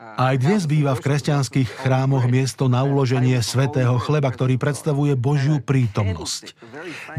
Aj 0.00 0.34
dnes 0.40 0.64
býva 0.64 0.96
v 0.96 1.04
kresťanských 1.04 1.84
chrámoch 1.84 2.24
miesto 2.26 2.72
na 2.72 2.80
uloženie 2.80 3.36
svetého 3.44 4.00
chleba, 4.00 4.32
ktorý 4.32 4.56
predstavuje 4.56 5.12
Božiu 5.14 5.60
prítomnosť. 5.60 6.56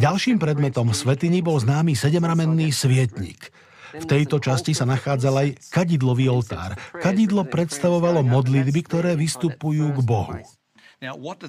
Ďalším 0.01 0.41
predmetom 0.41 0.89
svetiny 0.89 1.45
bol 1.45 1.61
známy 1.61 1.93
sedemramenný 1.93 2.73
svietnik. 2.73 3.53
V 3.91 4.05
tejto 4.07 4.41
časti 4.41 4.73
sa 4.73 4.89
nachádzal 4.89 5.35
aj 5.37 5.49
kadidlový 5.69 6.31
oltár. 6.31 6.73
Kadidlo 6.97 7.45
predstavovalo 7.45 8.25
modlitby, 8.25 8.81
ktoré 8.87 9.13
vystupujú 9.13 9.93
k 9.93 9.99
Bohu. 10.01 10.39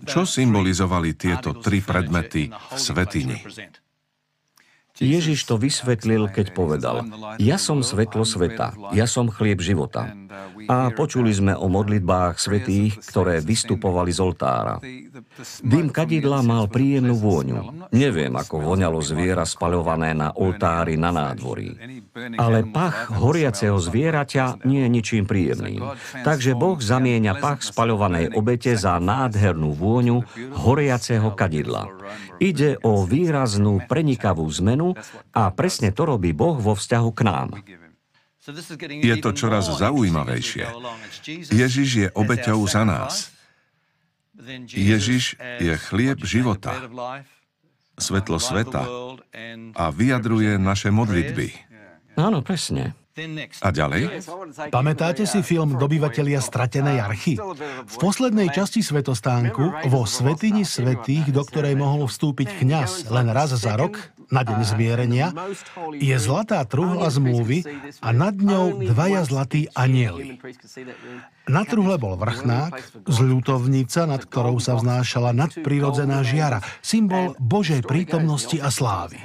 Čo 0.09 0.25
symbolizovali 0.25 1.13
tieto 1.17 1.57
tri 1.61 1.85
predmety 1.85 2.49
v 2.49 2.79
svetini? 2.81 3.37
Ježiš 5.01 5.49
to 5.49 5.57
vysvetlil, 5.57 6.29
keď 6.29 6.53
povedal, 6.53 7.09
ja 7.41 7.57
som 7.57 7.81
svetlo 7.81 8.29
sveta, 8.29 8.77
ja 8.93 9.09
som 9.09 9.33
chlieb 9.33 9.65
života. 9.65 10.13
A 10.69 10.93
počuli 10.93 11.33
sme 11.33 11.57
o 11.57 11.67
modlitbách 11.67 12.37
svetých, 12.39 13.01
ktoré 13.01 13.41
vystupovali 13.41 14.13
z 14.13 14.21
oltára. 14.21 14.77
Dým 15.65 15.89
kadidla 15.91 16.45
mal 16.45 16.69
príjemnú 16.69 17.19
vôňu. 17.19 17.89
Neviem, 17.91 18.33
ako 18.37 18.63
voňalo 18.63 19.01
zviera 19.03 19.43
spaľované 19.49 20.13
na 20.13 20.29
oltári 20.37 21.01
na 21.01 21.11
nádvorí. 21.11 21.73
Ale 22.39 22.69
pach 22.69 23.11
horiaceho 23.11 23.77
zvieraťa 23.81 24.65
nie 24.69 24.87
je 24.87 24.93
ničím 24.93 25.25
príjemným. 25.25 25.83
Takže 26.23 26.55
Boh 26.55 26.79
zamieňa 26.79 27.43
pach 27.43 27.65
spaľovanej 27.65 28.37
obete 28.37 28.77
za 28.77 29.01
nádhernú 29.03 29.73
vôňu 29.75 30.25
horiaceho 30.63 31.33
kadidla. 31.35 31.89
Ide 32.43 32.81
o 32.83 33.05
výraznú 33.07 33.85
prenikavú 33.87 34.47
zmenu 34.63 34.95
a 35.33 35.53
presne 35.55 35.95
to 35.95 36.07
robí 36.09 36.35
Boh 36.35 36.59
vo 36.59 36.75
vzťahu 36.75 37.11
k 37.15 37.21
nám. 37.23 37.49
Je 38.91 39.15
to 39.23 39.31
čoraz 39.31 39.71
zaujímavejšie. 39.71 40.67
Ježiš 41.55 41.89
je 41.95 42.09
obeťou 42.11 42.59
za 42.67 42.83
nás. 42.83 43.31
Ježiš 44.67 45.39
je 45.39 45.75
chlieb 45.79 46.19
života, 46.27 46.75
svetlo 47.95 48.43
sveta 48.43 48.83
a 49.79 49.85
vyjadruje 49.95 50.59
naše 50.59 50.91
modlitby. 50.91 51.55
Áno, 52.19 52.43
presne. 52.43 52.99
A 53.61 53.69
ďalej? 53.69 54.25
Pamätáte 54.73 55.29
si 55.29 55.45
film 55.45 55.77
Dobyvatelia 55.77 56.41
stratenej 56.41 56.97
archy? 56.97 57.37
V 57.85 57.97
poslednej 58.01 58.49
časti 58.49 58.81
svetostánku, 58.81 59.85
vo 59.93 60.09
Svetini 60.09 60.65
svetých, 60.65 61.29
do 61.29 61.45
ktorej 61.45 61.77
mohol 61.77 62.09
vstúpiť 62.09 62.65
kňaz 62.65 63.13
len 63.13 63.29
raz 63.29 63.53
za 63.53 63.77
rok, 63.77 64.01
na 64.33 64.41
deň 64.49 64.61
zmierenia, 64.65 65.29
je 66.01 66.17
zlatá 66.17 66.65
truhla 66.65 67.13
zmluvy 67.13 67.69
a 68.01 68.09
nad 68.17 68.33
ňou 68.33 68.81
dvaja 68.81 69.29
zlatí 69.29 69.69
anieli. 69.77 70.41
Na 71.51 71.67
truhle 71.67 71.99
bol 71.99 72.15
vrchnák, 72.15 73.03
zľutovnica, 73.03 74.07
nad 74.07 74.23
ktorou 74.23 74.63
sa 74.63 74.79
vznášala 74.79 75.35
nadprirodzená 75.35 76.23
žiara, 76.23 76.63
symbol 76.79 77.35
Božej 77.43 77.83
prítomnosti 77.83 78.55
a 78.63 78.71
slávy. 78.71 79.19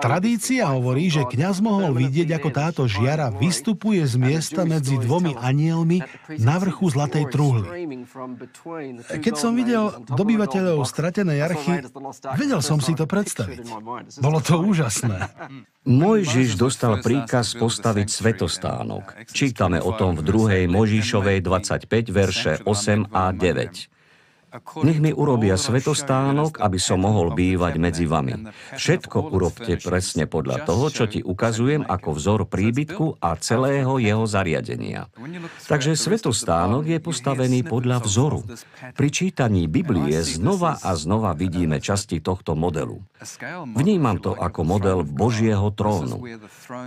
Tradícia 0.00 0.72
hovorí, 0.72 1.12
že 1.12 1.28
kňaz 1.28 1.60
mohol 1.60 1.92
vidieť, 1.92 2.40
ako 2.40 2.48
táto 2.48 2.82
žiara 2.88 3.28
vystupuje 3.28 4.00
z 4.08 4.16
miesta 4.16 4.64
medzi 4.64 4.96
dvomi 4.96 5.36
anielmi 5.36 6.00
na 6.40 6.56
vrchu 6.56 6.88
zlatej 6.88 7.28
truhly. 7.28 7.68
Keď 9.12 9.34
som 9.36 9.52
videl 9.52 9.92
dobyvateľov 10.08 10.88
stratenej 10.88 11.38
archy, 11.44 11.84
vedel 12.36 12.64
som 12.64 12.80
si 12.80 12.96
to 12.96 13.04
predstaviť. 13.04 13.60
Bolo 14.24 14.40
to 14.40 14.56
úžasné. 14.56 15.28
Mojžiš 15.88 16.60
dostal 16.60 17.00
príkaz 17.00 17.56
postaviť 17.56 18.12
svetostánok. 18.12 19.24
Čítame 19.32 19.80
o 19.80 19.96
tom 19.96 20.20
v 20.20 20.68
2. 20.68 20.68
Možišovej 20.68 21.40
25, 21.40 22.12
verše 22.12 22.52
8 22.60 23.08
a 23.08 23.32
9. 23.32 23.97
Nech 24.80 24.98
mi 25.04 25.12
urobia 25.12 25.60
svetostánok, 25.60 26.56
aby 26.64 26.80
som 26.80 27.04
mohol 27.04 27.36
bývať 27.36 27.76
medzi 27.76 28.08
vami. 28.08 28.48
Všetko 28.72 29.28
urobte 29.28 29.76
presne 29.76 30.24
podľa 30.24 30.64
toho, 30.64 30.88
čo 30.88 31.04
ti 31.04 31.20
ukazujem 31.20 31.84
ako 31.84 32.08
vzor 32.16 32.40
príbytku 32.48 33.20
a 33.20 33.36
celého 33.36 34.00
jeho 34.00 34.24
zariadenia. 34.24 35.12
Takže 35.68 35.92
svetostánok 35.92 36.88
je 36.88 36.98
postavený 36.98 37.60
podľa 37.68 38.00
vzoru. 38.00 38.40
Pri 38.96 39.08
čítaní 39.12 39.68
Biblie 39.68 40.16
znova 40.24 40.80
a 40.80 40.96
znova 40.96 41.36
vidíme 41.36 41.76
časti 41.76 42.24
tohto 42.24 42.56
modelu. 42.56 43.04
Vnímam 43.76 44.16
to 44.16 44.32
ako 44.32 44.64
model 44.64 45.04
Božieho 45.04 45.68
trónu. 45.76 46.24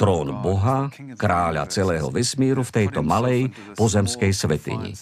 Trón 0.02 0.34
Boha, 0.42 0.90
kráľa 1.14 1.70
celého 1.70 2.10
vesmíru 2.10 2.66
v 2.66 2.74
tejto 2.74 3.06
malej 3.06 3.54
pozemskej 3.78 4.34
svetini. 4.34 4.98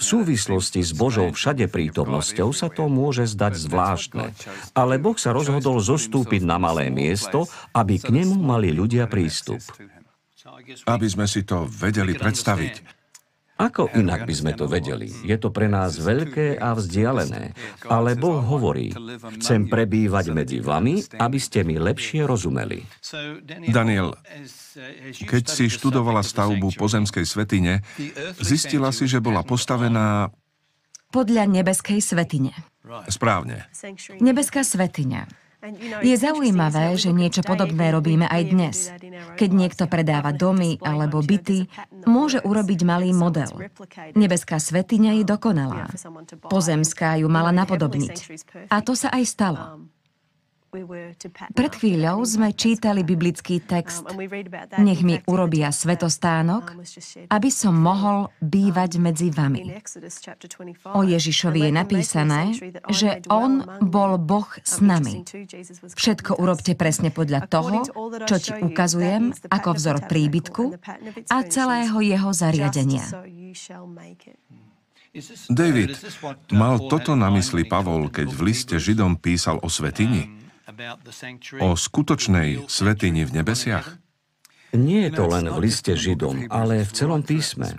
V 0.00 0.02
súvislosti 0.02 0.80
s 0.80 0.96
Božou 0.96 1.28
všade 1.28 1.68
prítomnosťou 1.68 2.56
sa 2.56 2.72
to 2.72 2.88
môže 2.88 3.28
zdať 3.36 3.52
zvláštne, 3.52 4.32
ale 4.72 4.96
Boh 4.96 5.20
sa 5.20 5.36
rozhodol 5.36 5.76
zostúpiť 5.76 6.40
na 6.40 6.56
malé 6.56 6.88
miesto, 6.88 7.44
aby 7.76 8.00
k 8.00 8.08
nemu 8.08 8.40
mali 8.40 8.72
ľudia 8.72 9.04
prístup. 9.12 9.60
Aby 10.88 11.04
sme 11.04 11.28
si 11.28 11.44
to 11.44 11.68
vedeli 11.68 12.16
predstaviť. 12.16 12.99
Ako 13.60 13.92
inak 13.92 14.24
by 14.24 14.34
sme 14.34 14.52
to 14.56 14.64
vedeli? 14.64 15.12
Je 15.20 15.36
to 15.36 15.52
pre 15.52 15.68
nás 15.68 16.00
veľké 16.00 16.56
a 16.56 16.72
vzdialené. 16.72 17.52
Ale 17.84 18.16
Boh 18.16 18.40
hovorí, 18.40 18.88
chcem 19.36 19.68
prebývať 19.68 20.32
medzi 20.32 20.64
vami, 20.64 21.04
aby 21.20 21.36
ste 21.36 21.60
mi 21.60 21.76
lepšie 21.76 22.24
rozumeli. 22.24 22.80
Daniel, 23.68 24.16
keď 25.28 25.44
si 25.44 25.68
študovala 25.68 26.24
stavbu 26.24 26.72
pozemskej 26.72 27.28
svetine, 27.28 27.84
zistila 28.40 28.88
si, 28.96 29.04
že 29.04 29.20
bola 29.20 29.44
postavená... 29.44 30.32
Podľa 31.12 31.44
nebeskej 31.50 32.00
svetine. 32.00 32.54
Správne. 33.12 33.68
Nebeská 34.22 34.64
svetiňa 34.64 35.49
je 36.00 36.16
zaujímavé, 36.16 36.96
že 36.96 37.12
niečo 37.12 37.44
podobné 37.44 37.92
robíme 37.92 38.24
aj 38.24 38.42
dnes. 38.48 38.76
Keď 39.36 39.50
niekto 39.52 39.84
predáva 39.86 40.32
domy 40.32 40.80
alebo 40.80 41.20
byty, 41.20 41.68
môže 42.08 42.40
urobiť 42.40 42.80
malý 42.82 43.12
model. 43.12 43.68
Nebeská 44.16 44.56
svetiňa 44.56 45.20
je 45.20 45.24
dokonalá. 45.28 45.92
Pozemská 46.48 47.20
ju 47.20 47.28
mala 47.28 47.52
napodobniť. 47.52 48.16
A 48.72 48.80
to 48.80 48.96
sa 48.96 49.12
aj 49.12 49.24
stalo. 49.28 49.60
Pred 51.50 51.72
chvíľou 51.74 52.22
sme 52.22 52.54
čítali 52.54 53.02
biblický 53.02 53.58
text 53.58 54.06
Nech 54.78 55.02
mi 55.02 55.18
urobia 55.26 55.74
svetostánok, 55.74 56.78
aby 57.26 57.50
som 57.50 57.74
mohol 57.74 58.30
bývať 58.38 59.02
medzi 59.02 59.34
vami. 59.34 59.66
O 60.94 61.02
Ježišovi 61.02 61.66
je 61.66 61.72
napísané, 61.74 62.54
že 62.86 63.18
On 63.26 63.66
bol 63.82 64.14
Boh 64.22 64.46
s 64.62 64.78
nami. 64.78 65.26
Všetko 65.90 66.38
urobte 66.38 66.78
presne 66.78 67.10
podľa 67.10 67.50
toho, 67.50 67.82
čo 68.30 68.36
ti 68.38 68.54
ukazujem 68.54 69.34
ako 69.50 69.68
vzor 69.74 70.06
príbytku 70.06 70.78
a 71.34 71.36
celého 71.50 71.98
jeho 71.98 72.30
zariadenia. 72.30 73.10
David, 75.50 75.98
mal 76.54 76.78
toto 76.86 77.18
na 77.18 77.34
mysli 77.34 77.66
Pavol, 77.66 78.06
keď 78.14 78.30
v 78.30 78.40
liste 78.46 78.78
Židom 78.78 79.18
písal 79.18 79.58
o 79.58 79.66
svetini? 79.66 80.39
O 81.60 81.68
skutočnej 81.76 82.66
svetini 82.66 83.22
v 83.28 83.30
nebesiach? 83.40 84.00
Nie 84.70 85.10
je 85.10 85.18
to 85.18 85.24
len 85.26 85.50
v 85.50 85.58
liste 85.66 85.90
Židom, 85.98 86.46
ale 86.46 86.86
v 86.86 86.92
celom 86.94 87.26
písme. 87.26 87.74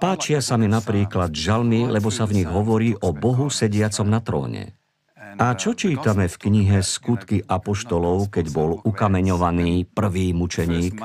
Páčia 0.00 0.40
sa 0.40 0.56
mi 0.56 0.64
napríklad 0.64 1.32
žalmy, 1.32 1.88
lebo 1.88 2.08
sa 2.08 2.24
v 2.24 2.40
nich 2.40 2.48
hovorí 2.48 2.96
o 2.96 3.12
Bohu 3.12 3.52
sediacom 3.52 4.08
na 4.08 4.20
tróne. 4.24 4.76
A 5.36 5.52
čo 5.52 5.76
čítame 5.76 6.32
v 6.32 6.36
knihe 6.48 6.80
Skutky 6.80 7.44
apoštolov, 7.44 8.32
keď 8.32 8.46
bol 8.48 8.80
ukameňovaný 8.80 9.84
prvý 9.92 10.32
mučeník? 10.32 10.96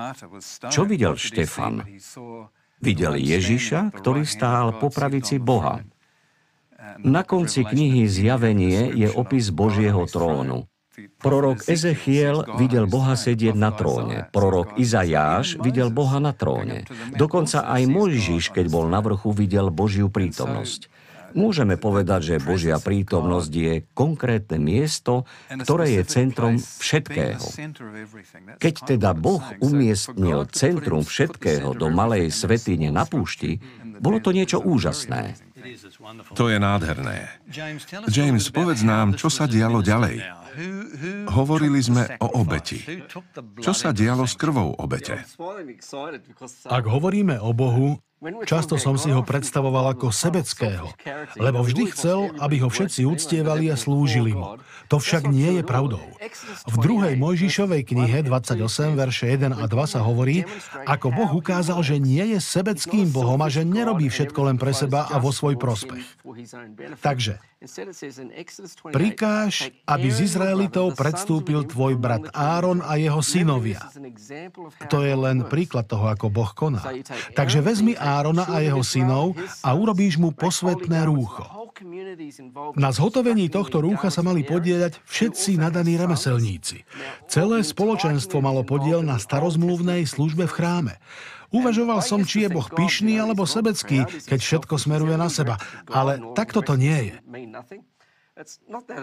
Čo 0.71 0.87
videl 0.87 1.19
Štefan? 1.19 1.83
Videl 2.79 3.19
Ježiša, 3.19 3.91
ktorý 3.91 4.23
stál 4.23 4.79
po 4.79 4.87
pravici 4.87 5.35
Boha. 5.35 5.83
Na 7.03 7.27
konci 7.27 7.67
knihy 7.67 8.07
Zjavenie 8.07 8.95
je 8.95 9.11
opis 9.11 9.51
Božieho 9.51 10.07
trónu. 10.07 10.70
Prorok 11.21 11.65
Ezechiel 11.69 12.45
videl 12.57 12.85
Boha 12.89 13.13
sedieť 13.17 13.55
na 13.55 13.71
tróne. 13.73 14.27
Prorok 14.33 14.75
Izajáš 14.77 15.61
videl 15.61 15.93
Boha 15.93 16.17
na 16.17 16.33
tróne. 16.33 16.85
Dokonca 17.13 17.65
aj 17.65 17.85
Mojžiš, 17.87 18.53
keď 18.53 18.65
bol 18.69 18.85
na 18.89 18.99
vrchu, 18.99 19.33
videl 19.33 19.69
Božiu 19.69 20.09
prítomnosť. 20.09 20.91
Môžeme 21.31 21.79
povedať, 21.79 22.35
že 22.35 22.43
Božia 22.43 22.75
prítomnosť 22.75 23.51
je 23.51 23.73
konkrétne 23.95 24.59
miesto, 24.59 25.23
ktoré 25.47 25.95
je 25.95 26.03
centrom 26.03 26.59
všetkého. 26.59 27.39
Keď 28.59 28.75
teda 28.95 29.15
Boh 29.15 29.43
umiestnil 29.63 30.47
centrum 30.51 31.07
všetkého 31.07 31.71
do 31.71 31.87
malej 31.87 32.35
svetine 32.35 32.91
na 32.91 33.07
púšti, 33.07 33.63
bolo 34.01 34.19
to 34.19 34.35
niečo 34.35 34.59
úžasné. 34.59 35.39
To 36.33 36.45
je 36.49 36.57
nádherné. 36.59 37.29
James, 38.09 38.45
povedz 38.51 38.81
nám, 38.83 39.15
čo 39.15 39.29
sa 39.31 39.47
dialo 39.47 39.79
ďalej. 39.79 40.21
Hovorili 41.31 41.79
sme 41.79 42.19
o 42.19 42.43
obeti. 42.43 42.83
Čo 43.63 43.71
sa 43.71 43.95
dialo 43.95 44.27
s 44.27 44.35
krvou 44.35 44.75
obete? 44.75 45.23
Ak 46.67 46.83
hovoríme 46.85 47.39
o 47.39 47.51
Bohu, 47.55 47.95
Často 48.45 48.77
som 48.77 49.01
si 49.01 49.09
ho 49.09 49.25
predstavoval 49.25 49.97
ako 49.97 50.13
sebeckého, 50.13 50.93
lebo 51.41 51.65
vždy 51.65 51.89
chcel, 51.89 52.29
aby 52.37 52.61
ho 52.61 52.69
všetci 52.69 53.01
uctievali 53.01 53.73
a 53.73 53.75
slúžili 53.75 54.37
mu. 54.37 54.61
To 54.93 55.01
však 55.01 55.25
nie 55.25 55.57
je 55.57 55.63
pravdou. 55.65 56.05
V 56.69 56.75
druhej 56.77 57.17
Mojžišovej 57.17 57.81
knihe 57.81 58.21
28, 58.21 58.93
verše 58.93 59.25
1 59.25 59.57
a 59.57 59.65
2 59.65 59.73
sa 59.89 60.05
hovorí, 60.05 60.45
ako 60.85 61.09
Boh 61.09 61.31
ukázal, 61.33 61.81
že 61.81 61.97
nie 61.97 62.37
je 62.37 62.37
sebeckým 62.37 63.09
Bohom 63.09 63.41
a 63.41 63.49
že 63.49 63.65
nerobí 63.65 64.05
všetko 64.05 64.53
len 64.53 64.61
pre 64.61 64.69
seba 64.69 65.09
a 65.09 65.17
vo 65.17 65.33
svoj 65.33 65.57
prospech. 65.57 66.05
Takže, 67.01 67.41
prikáž, 68.89 69.69
aby 69.85 70.07
z 70.09 70.19
Izraelitov 70.25 70.97
predstúpil 70.97 71.69
tvoj 71.69 71.93
brat 71.93 72.33
Áron 72.33 72.81
a 72.81 72.97
jeho 72.97 73.21
synovia. 73.21 73.85
To 74.89 75.05
je 75.05 75.13
len 75.13 75.45
príklad 75.45 75.85
toho, 75.85 76.09
ako 76.09 76.33
Boh 76.33 76.49
koná. 76.57 76.81
Takže 77.37 77.61
vezmi 77.61 77.93
Áron 77.93 78.31
Árona 78.31 78.47
a 78.47 78.63
jeho 78.63 78.79
synov 78.79 79.35
a 79.59 79.69
urobíš 79.75 80.15
mu 80.15 80.31
posvetné 80.31 81.03
rúcho. 81.03 81.43
Na 82.75 82.89
zhotovení 82.91 83.47
tohto 83.47 83.81
rúcha 83.81 84.11
sa 84.11 84.21
mali 84.21 84.45
podieľať 84.45 85.01
všetci 85.07 85.57
nadaní 85.57 85.97
remeselníci. 85.97 86.83
Celé 87.31 87.63
spoločenstvo 87.65 88.43
malo 88.43 88.61
podiel 88.61 89.01
na 89.01 89.17
starozmluvnej 89.17 90.05
službe 90.05 90.45
v 90.45 90.55
chráme. 90.55 90.93
Uvažoval 91.51 91.99
som, 91.99 92.23
či 92.23 92.47
je 92.47 92.49
Boh 92.49 92.63
pyšný 92.63 93.19
alebo 93.19 93.43
sebecký, 93.43 94.07
keď 94.07 94.39
všetko 94.39 94.79
smeruje 94.79 95.19
na 95.19 95.27
seba. 95.27 95.59
Ale 95.91 96.23
takto 96.31 96.63
to 96.63 96.79
nie 96.79 97.11
je. 97.11 97.15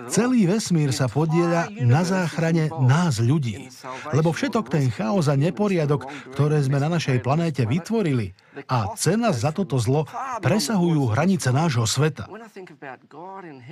Celý 0.08 0.48
vesmír 0.48 0.90
sa 0.90 1.06
podieľa 1.06 1.68
na 1.84 2.02
záchrane 2.02 2.72
nás 2.80 3.20
ľudí. 3.20 3.68
Lebo 4.16 4.32
všetok 4.32 4.66
ten 4.72 4.88
chaos 4.88 5.28
a 5.28 5.36
neporiadok, 5.36 6.08
ktoré 6.32 6.58
sme 6.64 6.80
na 6.80 6.88
našej 6.88 7.20
planéte 7.22 7.62
vytvorili 7.68 8.32
a 8.66 8.98
cena 8.98 9.30
za 9.30 9.54
toto 9.54 9.78
zlo 9.78 10.08
presahujú 10.42 11.14
hranice 11.14 11.54
nášho 11.54 11.86
sveta. 11.86 12.26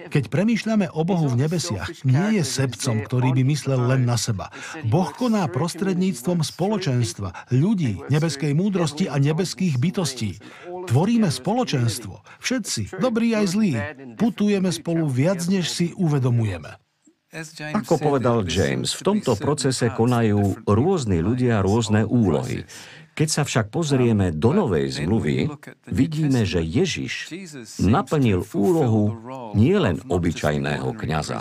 Keď 0.07 0.25
premýšľame 0.31 0.93
o 0.95 1.03
Bohu 1.03 1.27
v 1.27 1.49
nebesiach, 1.49 2.07
nie 2.07 2.39
je 2.39 2.43
sebcom, 2.47 3.03
ktorý 3.03 3.35
by 3.35 3.43
myslel 3.49 3.81
len 3.83 4.07
na 4.07 4.15
seba. 4.15 4.55
Boh 4.87 5.11
koná 5.11 5.49
prostredníctvom 5.51 6.47
spoločenstva, 6.47 7.51
ľudí, 7.51 7.99
nebeskej 8.13 8.53
múdrosti 8.55 9.11
a 9.11 9.19
nebeských 9.19 9.81
bytostí. 9.81 10.39
Tvoríme 10.87 11.33
spoločenstvo. 11.33 12.23
Všetci, 12.39 13.03
dobrí 13.03 13.35
aj 13.35 13.47
zlí. 13.51 13.73
Putujeme 14.15 14.71
spolu 14.71 15.11
viac, 15.11 15.43
než 15.51 15.67
si 15.67 15.91
uvedomujeme. 15.97 16.79
Ako 17.75 18.01
povedal 18.01 18.49
James, 18.49 18.97
v 18.97 19.03
tomto 19.03 19.37
procese 19.37 19.93
konajú 19.93 20.65
rôzni 20.65 21.21
ľudia 21.21 21.61
rôzne 21.61 22.09
úlohy. 22.09 22.65
Keď 23.17 23.29
sa 23.33 23.49
však 23.49 23.73
pozrieme 23.73 24.29
do 24.29 24.53
Novej 24.53 25.01
zmluvy, 25.01 25.49
vidíme, 25.89 26.45
že 26.45 26.61
Ježiš 26.61 27.33
naplnil 27.81 28.45
úlohu 28.53 29.17
nielen 29.57 30.05
obyčajného 30.05 30.93
kňaza, 30.93 31.41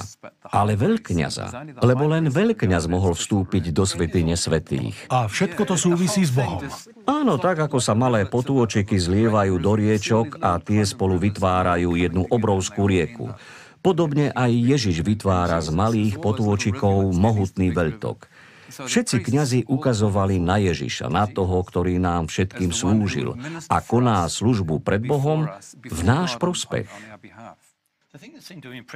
ale 0.56 0.80
veľkňaza, 0.80 1.76
lebo 1.84 2.08
len 2.08 2.32
veľkňaz 2.32 2.88
mohol 2.88 3.12
vstúpiť 3.12 3.76
do 3.76 3.84
svetine 3.84 4.40
svetých. 4.40 4.96
A 5.12 5.28
všetko 5.28 5.68
to 5.68 5.76
súvisí 5.76 6.24
s 6.24 6.32
Bohom. 6.32 6.64
Áno, 7.04 7.36
tak 7.36 7.60
ako 7.68 7.84
sa 7.84 7.92
malé 7.92 8.24
potôčiky 8.24 8.96
zlievajú 8.96 9.60
do 9.60 9.76
riečok 9.76 10.40
a 10.40 10.56
tie 10.64 10.88
spolu 10.88 11.20
vytvárajú 11.20 12.00
jednu 12.00 12.24
obrovskú 12.32 12.88
rieku. 12.88 13.36
Podobne 13.84 14.32
aj 14.32 14.50
Ježiš 14.50 15.04
vytvára 15.04 15.60
z 15.60 15.76
malých 15.76 16.24
potôčikov 16.24 17.12
mohutný 17.12 17.70
veľtok. 17.70 18.32
Všetci 18.70 19.22
kňazi 19.22 19.60
ukazovali 19.70 20.42
na 20.42 20.58
Ježiša, 20.58 21.10
na 21.12 21.30
toho, 21.30 21.62
ktorý 21.62 22.02
nám 22.02 22.28
všetkým 22.32 22.74
slúžil 22.74 23.38
a 23.70 23.78
koná 23.82 24.26
službu 24.26 24.82
pred 24.82 25.06
Bohom 25.06 25.46
v 25.86 26.02
náš 26.02 26.38
prospech. 26.42 26.90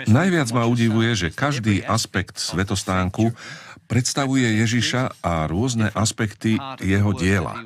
Najviac 0.07 0.49
ma 0.55 0.63
udivuje, 0.63 1.11
že 1.11 1.27
každý 1.29 1.83
aspekt 1.83 2.39
svetostánku 2.39 3.35
predstavuje 3.91 4.47
Ježiša 4.63 5.19
a 5.19 5.43
rôzne 5.49 5.91
aspekty 5.91 6.55
jeho 6.79 7.11
diela. 7.11 7.59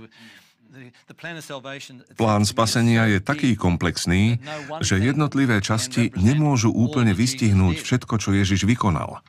Plán 2.18 2.44
spasenia 2.48 3.06
je 3.06 3.20
taký 3.22 3.54
komplexný, 3.54 4.42
že 4.82 4.98
jednotlivé 4.98 5.62
časti 5.62 6.10
nemôžu 6.18 6.74
úplne 6.74 7.13
vystihnúť 7.13 7.86
všetko, 7.86 8.18
čo 8.18 8.34
Ježiš 8.34 8.66
vykonal. 8.66 9.22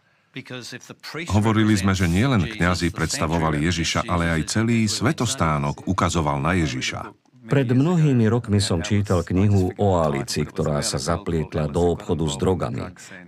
Hovorili 1.30 1.74
sme, 1.78 1.94
že 1.94 2.10
nielen 2.10 2.42
kňazi 2.50 2.90
predstavovali 2.90 3.62
Ježiša, 3.70 4.10
ale 4.10 4.34
aj 4.34 4.50
celý 4.50 4.90
svetostánok 4.90 5.86
ukazoval 5.86 6.42
na 6.42 6.58
Ježiša. 6.58 7.23
Pred 7.44 7.76
mnohými 7.76 8.24
rokmi 8.24 8.56
som 8.56 8.80
čítal 8.80 9.20
knihu 9.20 9.76
o 9.76 10.00
Alici, 10.00 10.48
ktorá 10.48 10.80
sa 10.80 10.96
zaplietla 10.96 11.68
do 11.68 11.92
obchodu 11.92 12.24
s 12.24 12.36
drogami. 12.40 12.82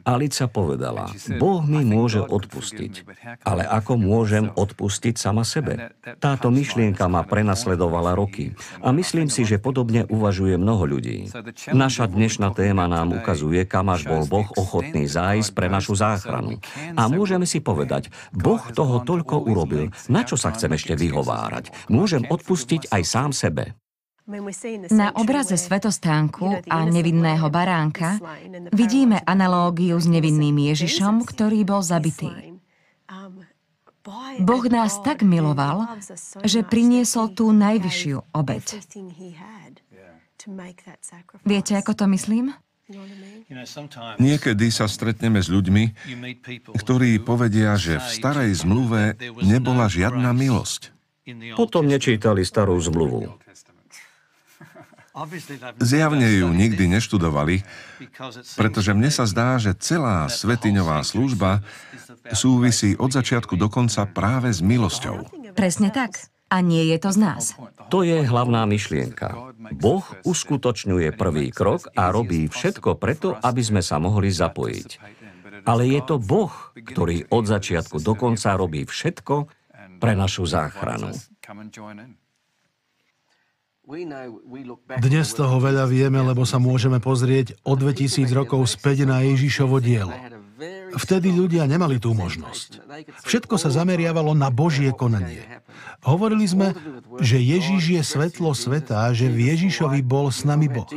Alica 0.08 0.48
povedala, 0.48 1.12
Boh 1.36 1.60
mi 1.60 1.84
môže 1.84 2.24
odpustiť, 2.24 3.04
ale 3.44 3.68
ako 3.68 4.00
môžem 4.00 4.48
odpustiť 4.56 5.20
sama 5.20 5.44
sebe? 5.44 5.92
Táto 6.16 6.48
myšlienka 6.48 7.04
ma 7.12 7.28
prenasledovala 7.28 8.16
roky 8.16 8.56
a 8.80 8.88
myslím 8.96 9.28
si, 9.28 9.44
že 9.44 9.60
podobne 9.60 10.08
uvažuje 10.08 10.56
mnoho 10.56 10.96
ľudí. 10.96 11.28
Naša 11.76 12.08
dnešná 12.08 12.56
téma 12.56 12.88
nám 12.88 13.12
ukazuje, 13.20 13.68
kam 13.68 13.92
až 13.92 14.08
bol 14.08 14.24
Boh 14.24 14.48
ochotný 14.56 15.04
zájsť 15.04 15.52
pre 15.52 15.68
našu 15.68 15.92
záchranu. 15.92 16.56
A 16.96 17.06
môžeme 17.12 17.44
si 17.44 17.60
povedať, 17.60 18.08
Boh 18.32 18.64
toho 18.72 19.04
toľko 19.04 19.44
urobil, 19.44 19.92
na 20.08 20.24
čo 20.24 20.40
sa 20.40 20.56
chcem 20.56 20.72
ešte 20.72 20.96
vyhovárať? 20.96 21.68
Môžem 21.92 22.24
odpustiť 22.24 22.88
aj 22.90 23.02
sám 23.04 23.32
sebe. 23.36 23.76
Na 24.90 25.14
obraze 25.14 25.54
svetostánku 25.54 26.66
a 26.66 26.82
nevinného 26.82 27.46
baránka 27.46 28.18
vidíme 28.74 29.22
analógiu 29.22 29.94
s 30.02 30.10
nevinným 30.10 30.66
Ježišom, 30.74 31.22
ktorý 31.22 31.62
bol 31.62 31.78
zabitý. 31.86 32.58
Boh 34.42 34.64
nás 34.66 34.98
tak 35.06 35.22
miloval, 35.22 35.98
že 36.42 36.66
priniesol 36.66 37.38
tú 37.38 37.54
najvyššiu 37.54 38.34
obeď. 38.34 38.66
Viete, 41.46 41.72
ako 41.78 41.92
to 41.94 42.04
myslím? 42.10 42.50
Niekedy 44.18 44.66
sa 44.70 44.86
stretneme 44.86 45.42
s 45.42 45.50
ľuďmi, 45.50 45.84
ktorí 46.74 47.18
povedia, 47.22 47.74
že 47.78 47.98
v 47.98 48.08
starej 48.10 48.50
zmluve 48.62 49.18
nebola 49.42 49.86
žiadna 49.86 50.30
milosť. 50.34 50.94
Potom 51.58 51.90
nečítali 51.90 52.46
starú 52.46 52.78
zmluvu. 52.78 53.34
Zjavne 55.80 56.28
ju 56.28 56.52
nikdy 56.52 56.92
neštudovali, 56.92 57.64
pretože 58.60 58.92
mne 58.92 59.08
sa 59.08 59.24
zdá, 59.24 59.56
že 59.56 59.72
celá 59.80 60.28
svetiňová 60.28 61.00
služba 61.00 61.64
súvisí 62.36 62.92
od 63.00 63.16
začiatku 63.16 63.56
do 63.56 63.72
konca 63.72 64.04
práve 64.04 64.52
s 64.52 64.60
milosťou. 64.60 65.24
Presne 65.56 65.88
tak. 65.88 66.28
A 66.46 66.62
nie 66.62 66.94
je 66.94 66.98
to 67.02 67.10
z 67.10 67.18
nás. 67.18 67.44
To 67.90 68.06
je 68.06 68.22
hlavná 68.22 68.68
myšlienka. 68.70 69.34
Boh 69.74 70.06
uskutočňuje 70.22 71.10
prvý 71.18 71.50
krok 71.50 71.90
a 71.98 72.14
robí 72.14 72.46
všetko 72.46 72.94
preto, 73.02 73.34
aby 73.34 73.62
sme 73.66 73.82
sa 73.82 73.98
mohli 73.98 74.30
zapojiť. 74.30 74.90
Ale 75.66 75.90
je 75.90 76.00
to 76.06 76.22
Boh, 76.22 76.54
ktorý 76.78 77.26
od 77.34 77.50
začiatku 77.50 77.98
do 77.98 78.14
konca 78.14 78.54
robí 78.54 78.86
všetko 78.86 79.50
pre 79.98 80.14
našu 80.14 80.46
záchranu. 80.46 81.10
Dnes 84.98 85.28
toho 85.30 85.62
veľa 85.62 85.86
vieme, 85.86 86.18
lebo 86.18 86.42
sa 86.42 86.58
môžeme 86.58 86.98
pozrieť 86.98 87.54
o 87.62 87.78
2000 87.78 88.26
rokov 88.34 88.66
späť 88.66 89.06
na 89.06 89.22
Ježišovo 89.22 89.78
dielo. 89.78 90.10
Vtedy 90.98 91.30
ľudia 91.30 91.62
nemali 91.70 92.02
tú 92.02 92.10
možnosť. 92.10 92.82
Všetko 93.22 93.54
sa 93.54 93.70
zameriavalo 93.70 94.34
na 94.34 94.50
Božie 94.50 94.90
konanie. 94.90 95.62
Hovorili 96.02 96.50
sme, 96.50 96.74
že 97.22 97.38
Ježiš 97.38 97.82
je 97.94 98.02
svetlo 98.02 98.58
sveta 98.58 99.06
že 99.14 99.30
v 99.30 99.54
Ježišovi 99.54 100.02
bol 100.02 100.34
s 100.34 100.42
nami 100.42 100.66
Boh. 100.66 100.90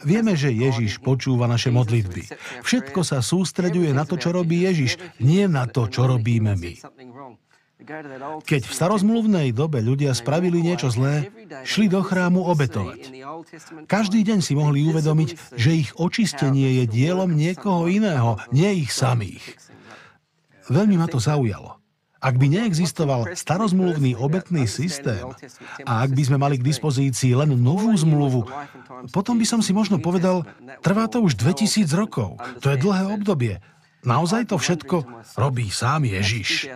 Vieme, 0.00 0.36
že 0.36 0.52
Ježiš 0.52 1.04
počúva 1.04 1.44
naše 1.44 1.68
modlitby. 1.68 2.32
Všetko 2.64 3.00
sa 3.04 3.20
sústreďuje 3.20 3.92
na 3.92 4.08
to, 4.08 4.16
čo 4.16 4.32
robí 4.32 4.64
Ježiš, 4.64 4.96
nie 5.20 5.44
na 5.48 5.68
to, 5.68 5.88
čo 5.88 6.08
robíme 6.08 6.56
my. 6.56 6.72
Keď 7.76 8.62
v 8.64 8.72
starozmluvnej 8.72 9.52
dobe 9.52 9.84
ľudia 9.84 10.16
spravili 10.16 10.64
niečo 10.64 10.88
zlé, 10.88 11.28
šli 11.68 11.92
do 11.92 12.00
chrámu 12.00 12.40
obetovať. 12.48 13.12
Každý 13.84 14.24
deň 14.24 14.38
si 14.40 14.56
mohli 14.56 14.80
uvedomiť, 14.88 15.60
že 15.60 15.70
ich 15.84 15.90
očistenie 16.00 16.82
je 16.82 16.84
dielom 16.88 17.36
niekoho 17.36 17.84
iného, 17.84 18.40
nie 18.48 18.80
ich 18.80 18.96
samých. 18.96 19.44
Veľmi 20.72 20.96
ma 20.96 21.06
to 21.06 21.20
zaujalo. 21.20 21.76
Ak 22.16 22.40
by 22.40 22.48
neexistoval 22.48 23.36
starozmluvný 23.36 24.16
obetný 24.16 24.64
systém 24.64 25.22
a 25.84 26.00
ak 26.00 26.16
by 26.16 26.22
sme 26.24 26.40
mali 26.40 26.56
k 26.56 26.64
dispozícii 26.64 27.36
len 27.36 27.54
novú 27.60 27.92
zmluvu, 27.92 28.48
potom 29.12 29.36
by 29.36 29.44
som 29.44 29.60
si 29.60 29.76
možno 29.76 30.00
povedal, 30.00 30.48
trvá 30.80 31.12
to 31.12 31.20
už 31.20 31.36
2000 31.36 31.86
rokov. 31.92 32.40
To 32.64 32.72
je 32.72 32.80
dlhé 32.80 33.04
obdobie. 33.12 33.60
Naozaj 34.06 34.54
to 34.54 34.56
všetko 34.56 34.96
robí 35.34 35.66
sám 35.66 36.06
Ježiš. 36.06 36.70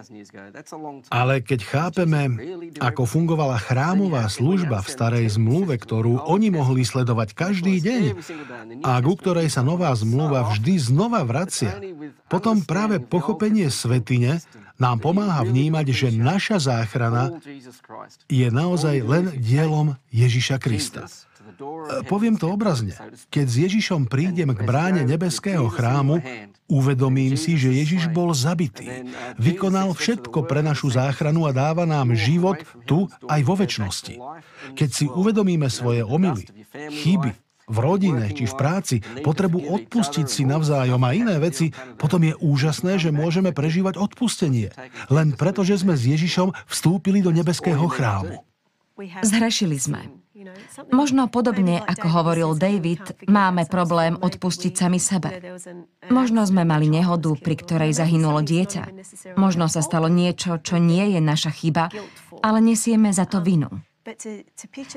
Ale 1.15 1.39
keď 1.41 1.61
chápeme, 1.63 2.23
ako 2.83 3.07
fungovala 3.07 3.57
chrámová 3.63 4.27
služba 4.27 4.83
v 4.83 4.89
starej 4.91 5.27
zmluve, 5.39 5.79
ktorú 5.79 6.27
oni 6.27 6.51
mohli 6.51 6.83
sledovať 6.83 7.39
každý 7.39 7.79
deň 7.79 8.03
a 8.83 8.99
ku 8.99 9.15
ktorej 9.15 9.47
sa 9.47 9.63
nová 9.63 9.95
zmluva 9.95 10.51
vždy 10.51 10.75
znova 10.83 11.23
vracia, 11.23 11.79
potom 12.27 12.67
práve 12.67 12.99
pochopenie 12.99 13.71
svetine 13.71 14.43
nám 14.81 14.99
pomáha 14.99 15.47
vnímať, 15.47 15.87
že 15.93 16.09
naša 16.11 16.59
záchrana 16.59 17.37
je 18.27 18.49
naozaj 18.51 18.97
len 19.07 19.25
dielom 19.39 19.95
Ježiša 20.11 20.57
Krista. 20.59 21.07
Poviem 22.07 22.37
to 22.37 22.51
obrazne. 22.51 22.95
Keď 23.33 23.47
s 23.47 23.57
Ježišom 23.69 24.07
prídem 24.07 24.53
k 24.53 24.61
bráne 24.63 25.03
nebeského 25.07 25.67
chrámu, 25.71 26.23
uvedomím 26.71 27.35
si, 27.35 27.59
že 27.59 27.75
Ježiš 27.75 28.11
bol 28.11 28.31
zabitý. 28.35 29.11
Vykonal 29.37 29.93
všetko 29.93 30.47
pre 30.47 30.63
našu 30.63 30.95
záchranu 30.95 31.47
a 31.47 31.55
dáva 31.55 31.87
nám 31.87 32.15
život 32.15 32.63
tu 32.87 33.11
aj 33.27 33.41
vo 33.43 33.55
väčšnosti. 33.59 34.15
Keď 34.79 34.89
si 34.91 35.07
uvedomíme 35.11 35.67
svoje 35.67 36.07
omily, 36.07 36.47
chyby, 36.75 37.33
v 37.71 37.79
rodine 37.79 38.27
či 38.35 38.51
v 38.51 38.55
práci, 38.59 38.97
potrebu 39.23 39.63
odpustiť 39.63 40.27
si 40.27 40.43
navzájom 40.43 40.99
a 41.07 41.15
iné 41.15 41.39
veci, 41.39 41.71
potom 41.95 42.19
je 42.27 42.35
úžasné, 42.43 42.99
že 42.99 43.15
môžeme 43.15 43.55
prežívať 43.55 43.95
odpustenie. 43.95 44.75
Len 45.07 45.39
preto, 45.39 45.63
že 45.63 45.79
sme 45.79 45.95
s 45.95 46.03
Ježišom 46.03 46.51
vstúpili 46.67 47.23
do 47.23 47.31
nebeského 47.31 47.87
chrámu. 47.87 48.43
Zhrešili 49.23 49.79
sme. 49.79 50.20
Možno 50.91 51.29
podobne, 51.29 51.83
ako 51.85 52.07
hovoril 52.09 52.51
David, 52.57 53.27
máme 53.29 53.69
problém 53.69 54.17
odpustiť 54.17 54.73
sami 54.73 54.99
sebe. 54.99 55.59
Možno 56.09 56.43
sme 56.49 56.65
mali 56.65 56.89
nehodu, 56.89 57.37
pri 57.37 57.55
ktorej 57.61 57.93
zahynulo 57.97 58.41
dieťa. 58.41 58.85
Možno 59.37 59.69
sa 59.69 59.85
stalo 59.85 60.09
niečo, 60.09 60.59
čo 60.61 60.81
nie 60.81 61.15
je 61.15 61.21
naša 61.21 61.53
chyba, 61.53 61.93
ale 62.41 62.59
nesieme 62.65 63.13
za 63.13 63.29
to 63.29 63.45
vinu. 63.45 63.69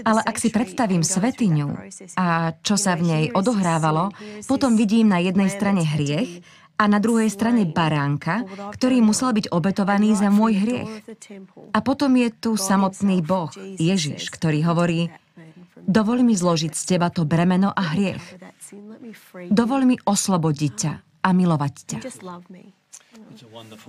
Ale 0.07 0.21
ak 0.23 0.39
si 0.39 0.47
predstavím 0.47 1.03
svetiňu 1.03 1.69
a 2.15 2.55
čo 2.63 2.79
sa 2.79 2.95
v 2.95 3.03
nej 3.03 3.23
odohrávalo, 3.35 4.15
potom 4.47 4.79
vidím 4.79 5.11
na 5.11 5.19
jednej 5.19 5.51
strane 5.51 5.83
hriech 5.83 6.39
a 6.79 6.89
na 6.89 6.97
druhej 6.97 7.29
strane 7.29 7.69
baránka, 7.69 8.47
ktorý 8.73 9.03
musel 9.05 9.35
byť 9.35 9.53
obetovaný 9.53 10.17
za 10.17 10.33
môj 10.33 10.57
hriech. 10.57 10.91
A 11.75 11.79
potom 11.85 12.17
je 12.17 12.33
tu 12.33 12.57
samotný 12.57 13.21
Boh, 13.21 13.53
Ježiš, 13.77 14.33
ktorý 14.33 14.65
hovorí, 14.65 15.13
Dovol 15.83 16.23
mi 16.23 16.33
zložiť 16.33 16.73
z 16.73 16.83
teba 16.95 17.11
to 17.11 17.27
bremeno 17.27 17.71
a 17.71 17.93
hriech. 17.95 18.23
Dovol 19.51 19.83
mi 19.83 19.95
oslobodiť 19.99 20.73
ťa 20.73 20.93
a 21.23 21.29
milovať 21.31 21.75
ťa. 21.87 21.99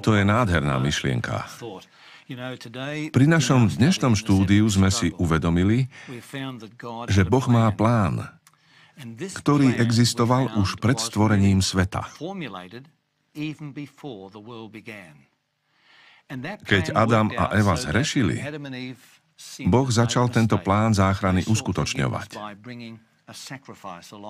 To 0.02 0.10
je 0.14 0.22
nádherná 0.26 0.76
myšlienka. 0.82 1.46
Pri 3.12 3.26
našom 3.28 3.68
dnešnom 3.68 4.16
štúdiu 4.16 4.64
sme 4.64 4.88
si 4.88 5.12
uvedomili, 5.20 5.92
že 7.12 7.22
Boh 7.28 7.46
má 7.52 7.68
plán, 7.76 8.24
ktorý 9.36 9.76
existoval 9.76 10.56
už 10.56 10.80
pred 10.80 10.96
stvorením 10.96 11.60
sveta. 11.60 12.08
Keď 16.64 16.84
Adam 16.96 17.28
a 17.36 17.52
Eva 17.52 17.76
zhrešili, 17.76 18.40
Boh 19.66 19.88
začal 19.90 20.30
tento 20.30 20.56
plán 20.62 20.94
záchrany 20.94 21.42
uskutočňovať. 21.46 22.38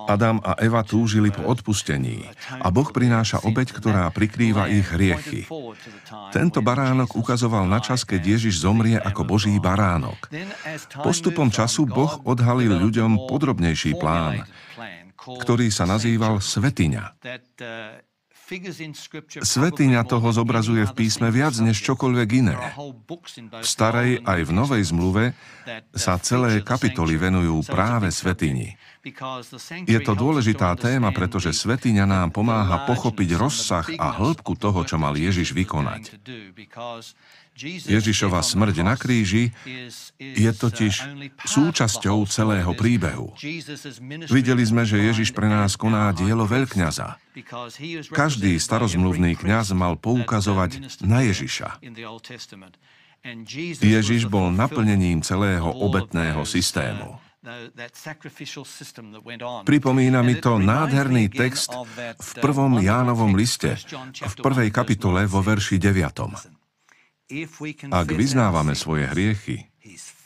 Adam 0.07 0.39
a 0.39 0.55
Eva 0.55 0.79
túžili 0.87 1.27
po 1.27 1.43
odpustení 1.43 2.31
a 2.63 2.71
Boh 2.71 2.87
prináša 2.95 3.43
obeď, 3.43 3.75
ktorá 3.75 4.07
prikrýva 4.07 4.71
ich 4.71 4.87
hriechy. 4.87 5.43
Tento 6.31 6.63
baránok 6.63 7.19
ukazoval 7.19 7.67
na 7.67 7.83
čas, 7.83 8.07
keď 8.07 8.39
Ježiš 8.39 8.63
zomrie 8.63 8.95
ako 8.95 9.27
Boží 9.27 9.51
baránok. 9.59 10.31
Postupom 11.03 11.51
času 11.51 11.83
Boh 11.83 12.23
odhalil 12.23 12.71
ľuďom 12.71 13.27
podrobnejší 13.27 13.99
plán, 13.99 14.47
ktorý 15.19 15.67
sa 15.67 15.83
nazýval 15.83 16.39
Svetiňa. 16.39 17.19
Svetiňa 19.41 20.01
toho 20.05 20.29
zobrazuje 20.29 20.85
v 20.85 20.93
písme 20.93 21.33
viac 21.33 21.57
než 21.57 21.81
čokoľvek 21.81 22.29
iné. 22.45 22.57
V 23.61 23.65
starej 23.65 24.21
aj 24.21 24.39
v 24.45 24.51
novej 24.53 24.83
zmluve 24.85 25.33
sa 25.97 26.21
celé 26.21 26.61
kapitoly 26.61 27.17
venujú 27.17 27.65
práve 27.65 28.13
Svetini. 28.13 28.77
Je 29.85 29.99
to 30.01 30.13
dôležitá 30.17 30.73
téma, 30.77 31.13
pretože 31.13 31.53
Svetiňa 31.53 32.05
nám 32.09 32.29
pomáha 32.33 32.89
pochopiť 32.89 33.29
rozsah 33.37 33.85
a 34.01 34.13
hĺbku 34.13 34.57
toho, 34.57 34.81
čo 34.85 34.97
mal 34.97 35.13
Ježiš 35.13 35.53
vykonať. 35.53 36.13
Ježišova 37.55 38.43
smrť 38.43 38.83
na 38.83 38.99
kríži 38.99 39.55
je 40.19 40.51
totiž 40.51 40.93
súčasťou 41.47 42.27
celého 42.27 42.75
príbehu. 42.75 43.31
Videli 44.27 44.63
sme, 44.67 44.83
že 44.83 44.99
Ježiš 44.99 45.31
pre 45.31 45.47
nás 45.47 45.79
koná 45.79 46.11
dielo 46.11 46.43
veľkňaza. 46.43 47.15
Každý 48.11 48.59
starozmluvný 48.59 49.39
kňaz 49.39 49.71
mal 49.71 49.95
poukazovať 49.95 50.99
na 51.07 51.23
Ježiša. 51.23 51.79
Ježiš 53.79 54.27
bol 54.27 54.51
naplnením 54.51 55.23
celého 55.23 55.71
obetného 55.71 56.43
systému. 56.43 57.23
Pripomína 59.63 60.25
mi 60.25 60.35
to 60.41 60.57
nádherný 60.57 61.29
text 61.29 61.69
v 62.17 62.31
prvom 62.41 62.81
Jánovom 62.81 63.37
liste, 63.37 63.77
v 64.17 64.35
prvej 64.41 64.73
kapitole 64.73 65.29
vo 65.29 65.45
verši 65.45 65.77
9. 65.77 66.54
Ak 67.89 68.07
vyznávame 68.13 68.77
svoje 68.77 69.09
hriechy, 69.09 69.65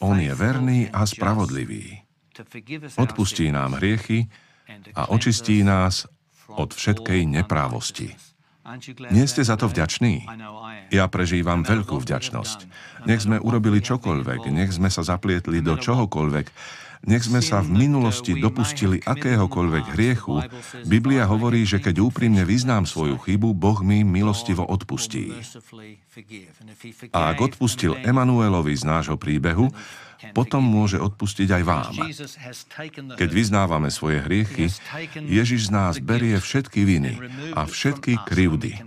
On 0.04 0.20
je 0.20 0.32
verný 0.36 0.92
a 0.92 1.08
spravodlivý. 1.08 2.04
Odpustí 3.00 3.52
nám 3.52 3.80
hriechy 3.80 4.28
a 4.96 5.08
očistí 5.12 5.64
nás 5.64 6.08
od 6.52 6.76
všetkej 6.76 7.24
neprávosti. 7.24 8.16
Nie 9.10 9.26
ste 9.26 9.42
za 9.48 9.56
to 9.56 9.72
vďační? 9.72 10.28
Ja 10.92 11.08
prežívam 11.08 11.64
veľkú 11.64 12.04
vďačnosť. 12.04 12.60
Nech 13.08 13.24
sme 13.24 13.40
urobili 13.40 13.80
čokoľvek, 13.80 14.52
nech 14.52 14.76
sme 14.76 14.92
sa 14.92 15.02
zaplietli 15.02 15.64
do 15.64 15.80
čohokoľvek, 15.80 16.48
nech 17.06 17.24
sme 17.24 17.40
sa 17.40 17.64
v 17.64 17.88
minulosti 17.88 18.36
dopustili 18.36 19.00
akéhokoľvek 19.04 19.86
hriechu, 19.96 20.44
Biblia 20.84 21.24
hovorí, 21.30 21.64
že 21.64 21.80
keď 21.80 22.04
úprimne 22.04 22.44
vyznám 22.44 22.84
svoju 22.84 23.16
chybu, 23.24 23.56
Boh 23.56 23.80
mi 23.80 24.04
milostivo 24.04 24.68
odpustí. 24.68 25.32
A 27.16 27.32
ak 27.32 27.38
odpustil 27.40 27.96
Emanuelovi 28.04 28.76
z 28.76 28.84
nášho 28.84 29.16
príbehu, 29.16 29.72
potom 30.36 30.60
môže 30.60 31.00
odpustiť 31.00 31.48
aj 31.48 31.64
vám. 31.64 31.94
Keď 33.16 33.30
vyznávame 33.32 33.88
svoje 33.88 34.20
hriechy, 34.20 34.68
Ježiš 35.16 35.72
z 35.72 35.72
nás 35.72 35.96
berie 36.04 36.36
všetky 36.36 36.84
viny 36.84 37.16
a 37.56 37.64
všetky 37.64 38.20
krivdy. 38.28 38.84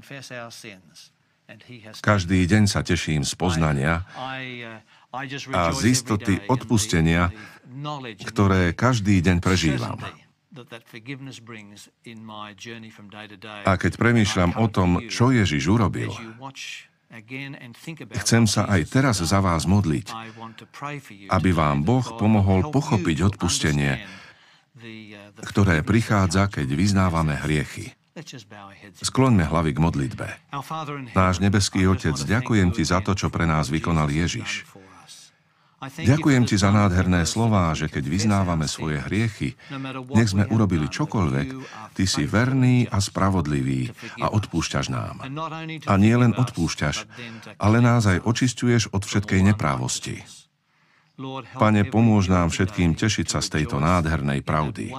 Každý 2.00 2.44
deň 2.48 2.64
sa 2.68 2.84
teším 2.84 3.24
z 3.24 3.32
poznania 3.36 4.04
a 5.52 5.62
z 5.72 5.80
istoty 5.92 6.40
odpustenia, 6.48 7.32
ktoré 8.26 8.72
každý 8.72 9.20
deň 9.22 9.36
prežívam. 9.42 9.98
A 13.64 13.72
keď 13.80 13.92
premýšľam 13.96 14.52
o 14.60 14.66
tom, 14.68 15.08
čo 15.08 15.32
Ježiš 15.32 15.64
urobil, 15.72 16.12
chcem 18.20 18.44
sa 18.44 18.68
aj 18.68 18.80
teraz 18.88 19.20
za 19.24 19.40
vás 19.40 19.64
modliť, 19.64 20.12
aby 21.32 21.50
vám 21.56 21.84
Boh 21.84 22.04
pomohol 22.20 22.68
pochopiť 22.68 23.32
odpustenie, 23.32 24.04
ktoré 25.40 25.80
prichádza, 25.80 26.52
keď 26.52 26.68
vyznávame 26.72 27.36
hriechy. 27.40 27.96
Skloňme 29.00 29.48
hlavy 29.48 29.72
k 29.72 29.78
modlitbe. 29.80 30.26
Náš 31.16 31.40
nebeský 31.40 31.88
Otec, 31.88 32.12
ďakujem 32.12 32.68
Ti 32.76 32.84
za 32.84 33.00
to, 33.00 33.16
čo 33.16 33.32
pre 33.32 33.48
nás 33.48 33.72
vykonal 33.72 34.12
Ježiš. 34.12 34.68
Ďakujem 35.82 36.46
ti 36.46 36.54
za 36.54 36.70
nádherné 36.70 37.26
slová, 37.26 37.74
že 37.74 37.90
keď 37.90 38.04
vyznávame 38.06 38.70
svoje 38.70 39.02
hriechy, 39.02 39.58
nech 40.14 40.30
sme 40.30 40.46
urobili 40.46 40.86
čokoľvek, 40.86 41.48
ty 41.98 42.04
si 42.06 42.22
verný 42.22 42.86
a 42.86 43.02
spravodlivý 43.02 43.90
a 44.22 44.30
odpúšťaš 44.30 44.86
nám. 44.94 45.18
A 45.86 45.94
nie 45.98 46.14
len 46.14 46.38
odpúšťaš, 46.38 47.10
ale 47.58 47.82
nás 47.82 48.06
aj 48.06 48.22
očistuješ 48.22 48.94
od 48.94 49.02
všetkej 49.02 49.42
neprávosti. 49.42 50.22
Pane, 51.58 51.82
pomôž 51.90 52.30
nám 52.30 52.54
všetkým 52.54 52.94
tešiť 52.94 53.26
sa 53.26 53.38
z 53.42 53.60
tejto 53.60 53.82
nádhernej 53.82 54.40
pravdy. 54.46 54.94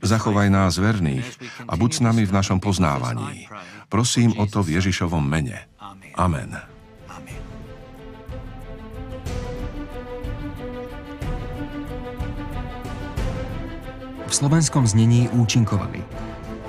Zachovaj 0.00 0.48
nás 0.48 0.80
verných 0.80 1.28
a 1.68 1.76
buď 1.76 1.90
s 1.92 2.00
nami 2.00 2.24
v 2.24 2.32
našom 2.32 2.58
poznávaní. 2.58 3.46
Prosím 3.92 4.32
o 4.40 4.48
to 4.48 4.64
v 4.64 4.80
Ježišovom 4.80 5.22
mene. 5.22 5.68
Amen. 6.16 6.69
V 14.30 14.38
slovenskom 14.38 14.86
znení 14.86 15.26
účinkovali 15.34 16.06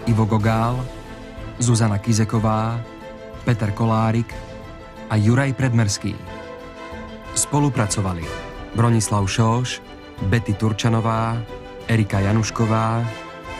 Ivo 0.09 0.25
Gogál, 0.25 0.81
Zuzana 1.61 2.01
Kizeková, 2.01 2.81
Peter 3.45 3.69
Kolárik 3.69 4.33
a 5.05 5.13
Juraj 5.13 5.53
Predmerský. 5.53 6.17
Spolupracovali 7.37 8.25
Bronislav 8.73 9.29
Šóš, 9.29 9.77
Betty 10.25 10.57
Turčanová, 10.57 11.37
Erika 11.85 12.17
Janušková, 12.17 13.05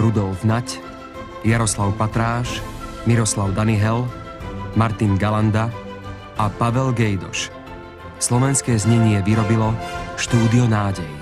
Rudolf 0.02 0.42
Nať, 0.50 0.82
Jaroslav 1.46 1.94
Patráš, 1.94 2.58
Miroslav 3.06 3.54
Danihel, 3.54 4.10
Martin 4.74 5.14
Galanda 5.14 5.70
a 6.42 6.50
Pavel 6.50 6.90
Gejdoš. 6.98 7.54
Slovenské 8.18 8.82
znenie 8.82 9.22
vyrobilo 9.22 9.78
Štúdio 10.18 10.66
nádej. 10.66 11.21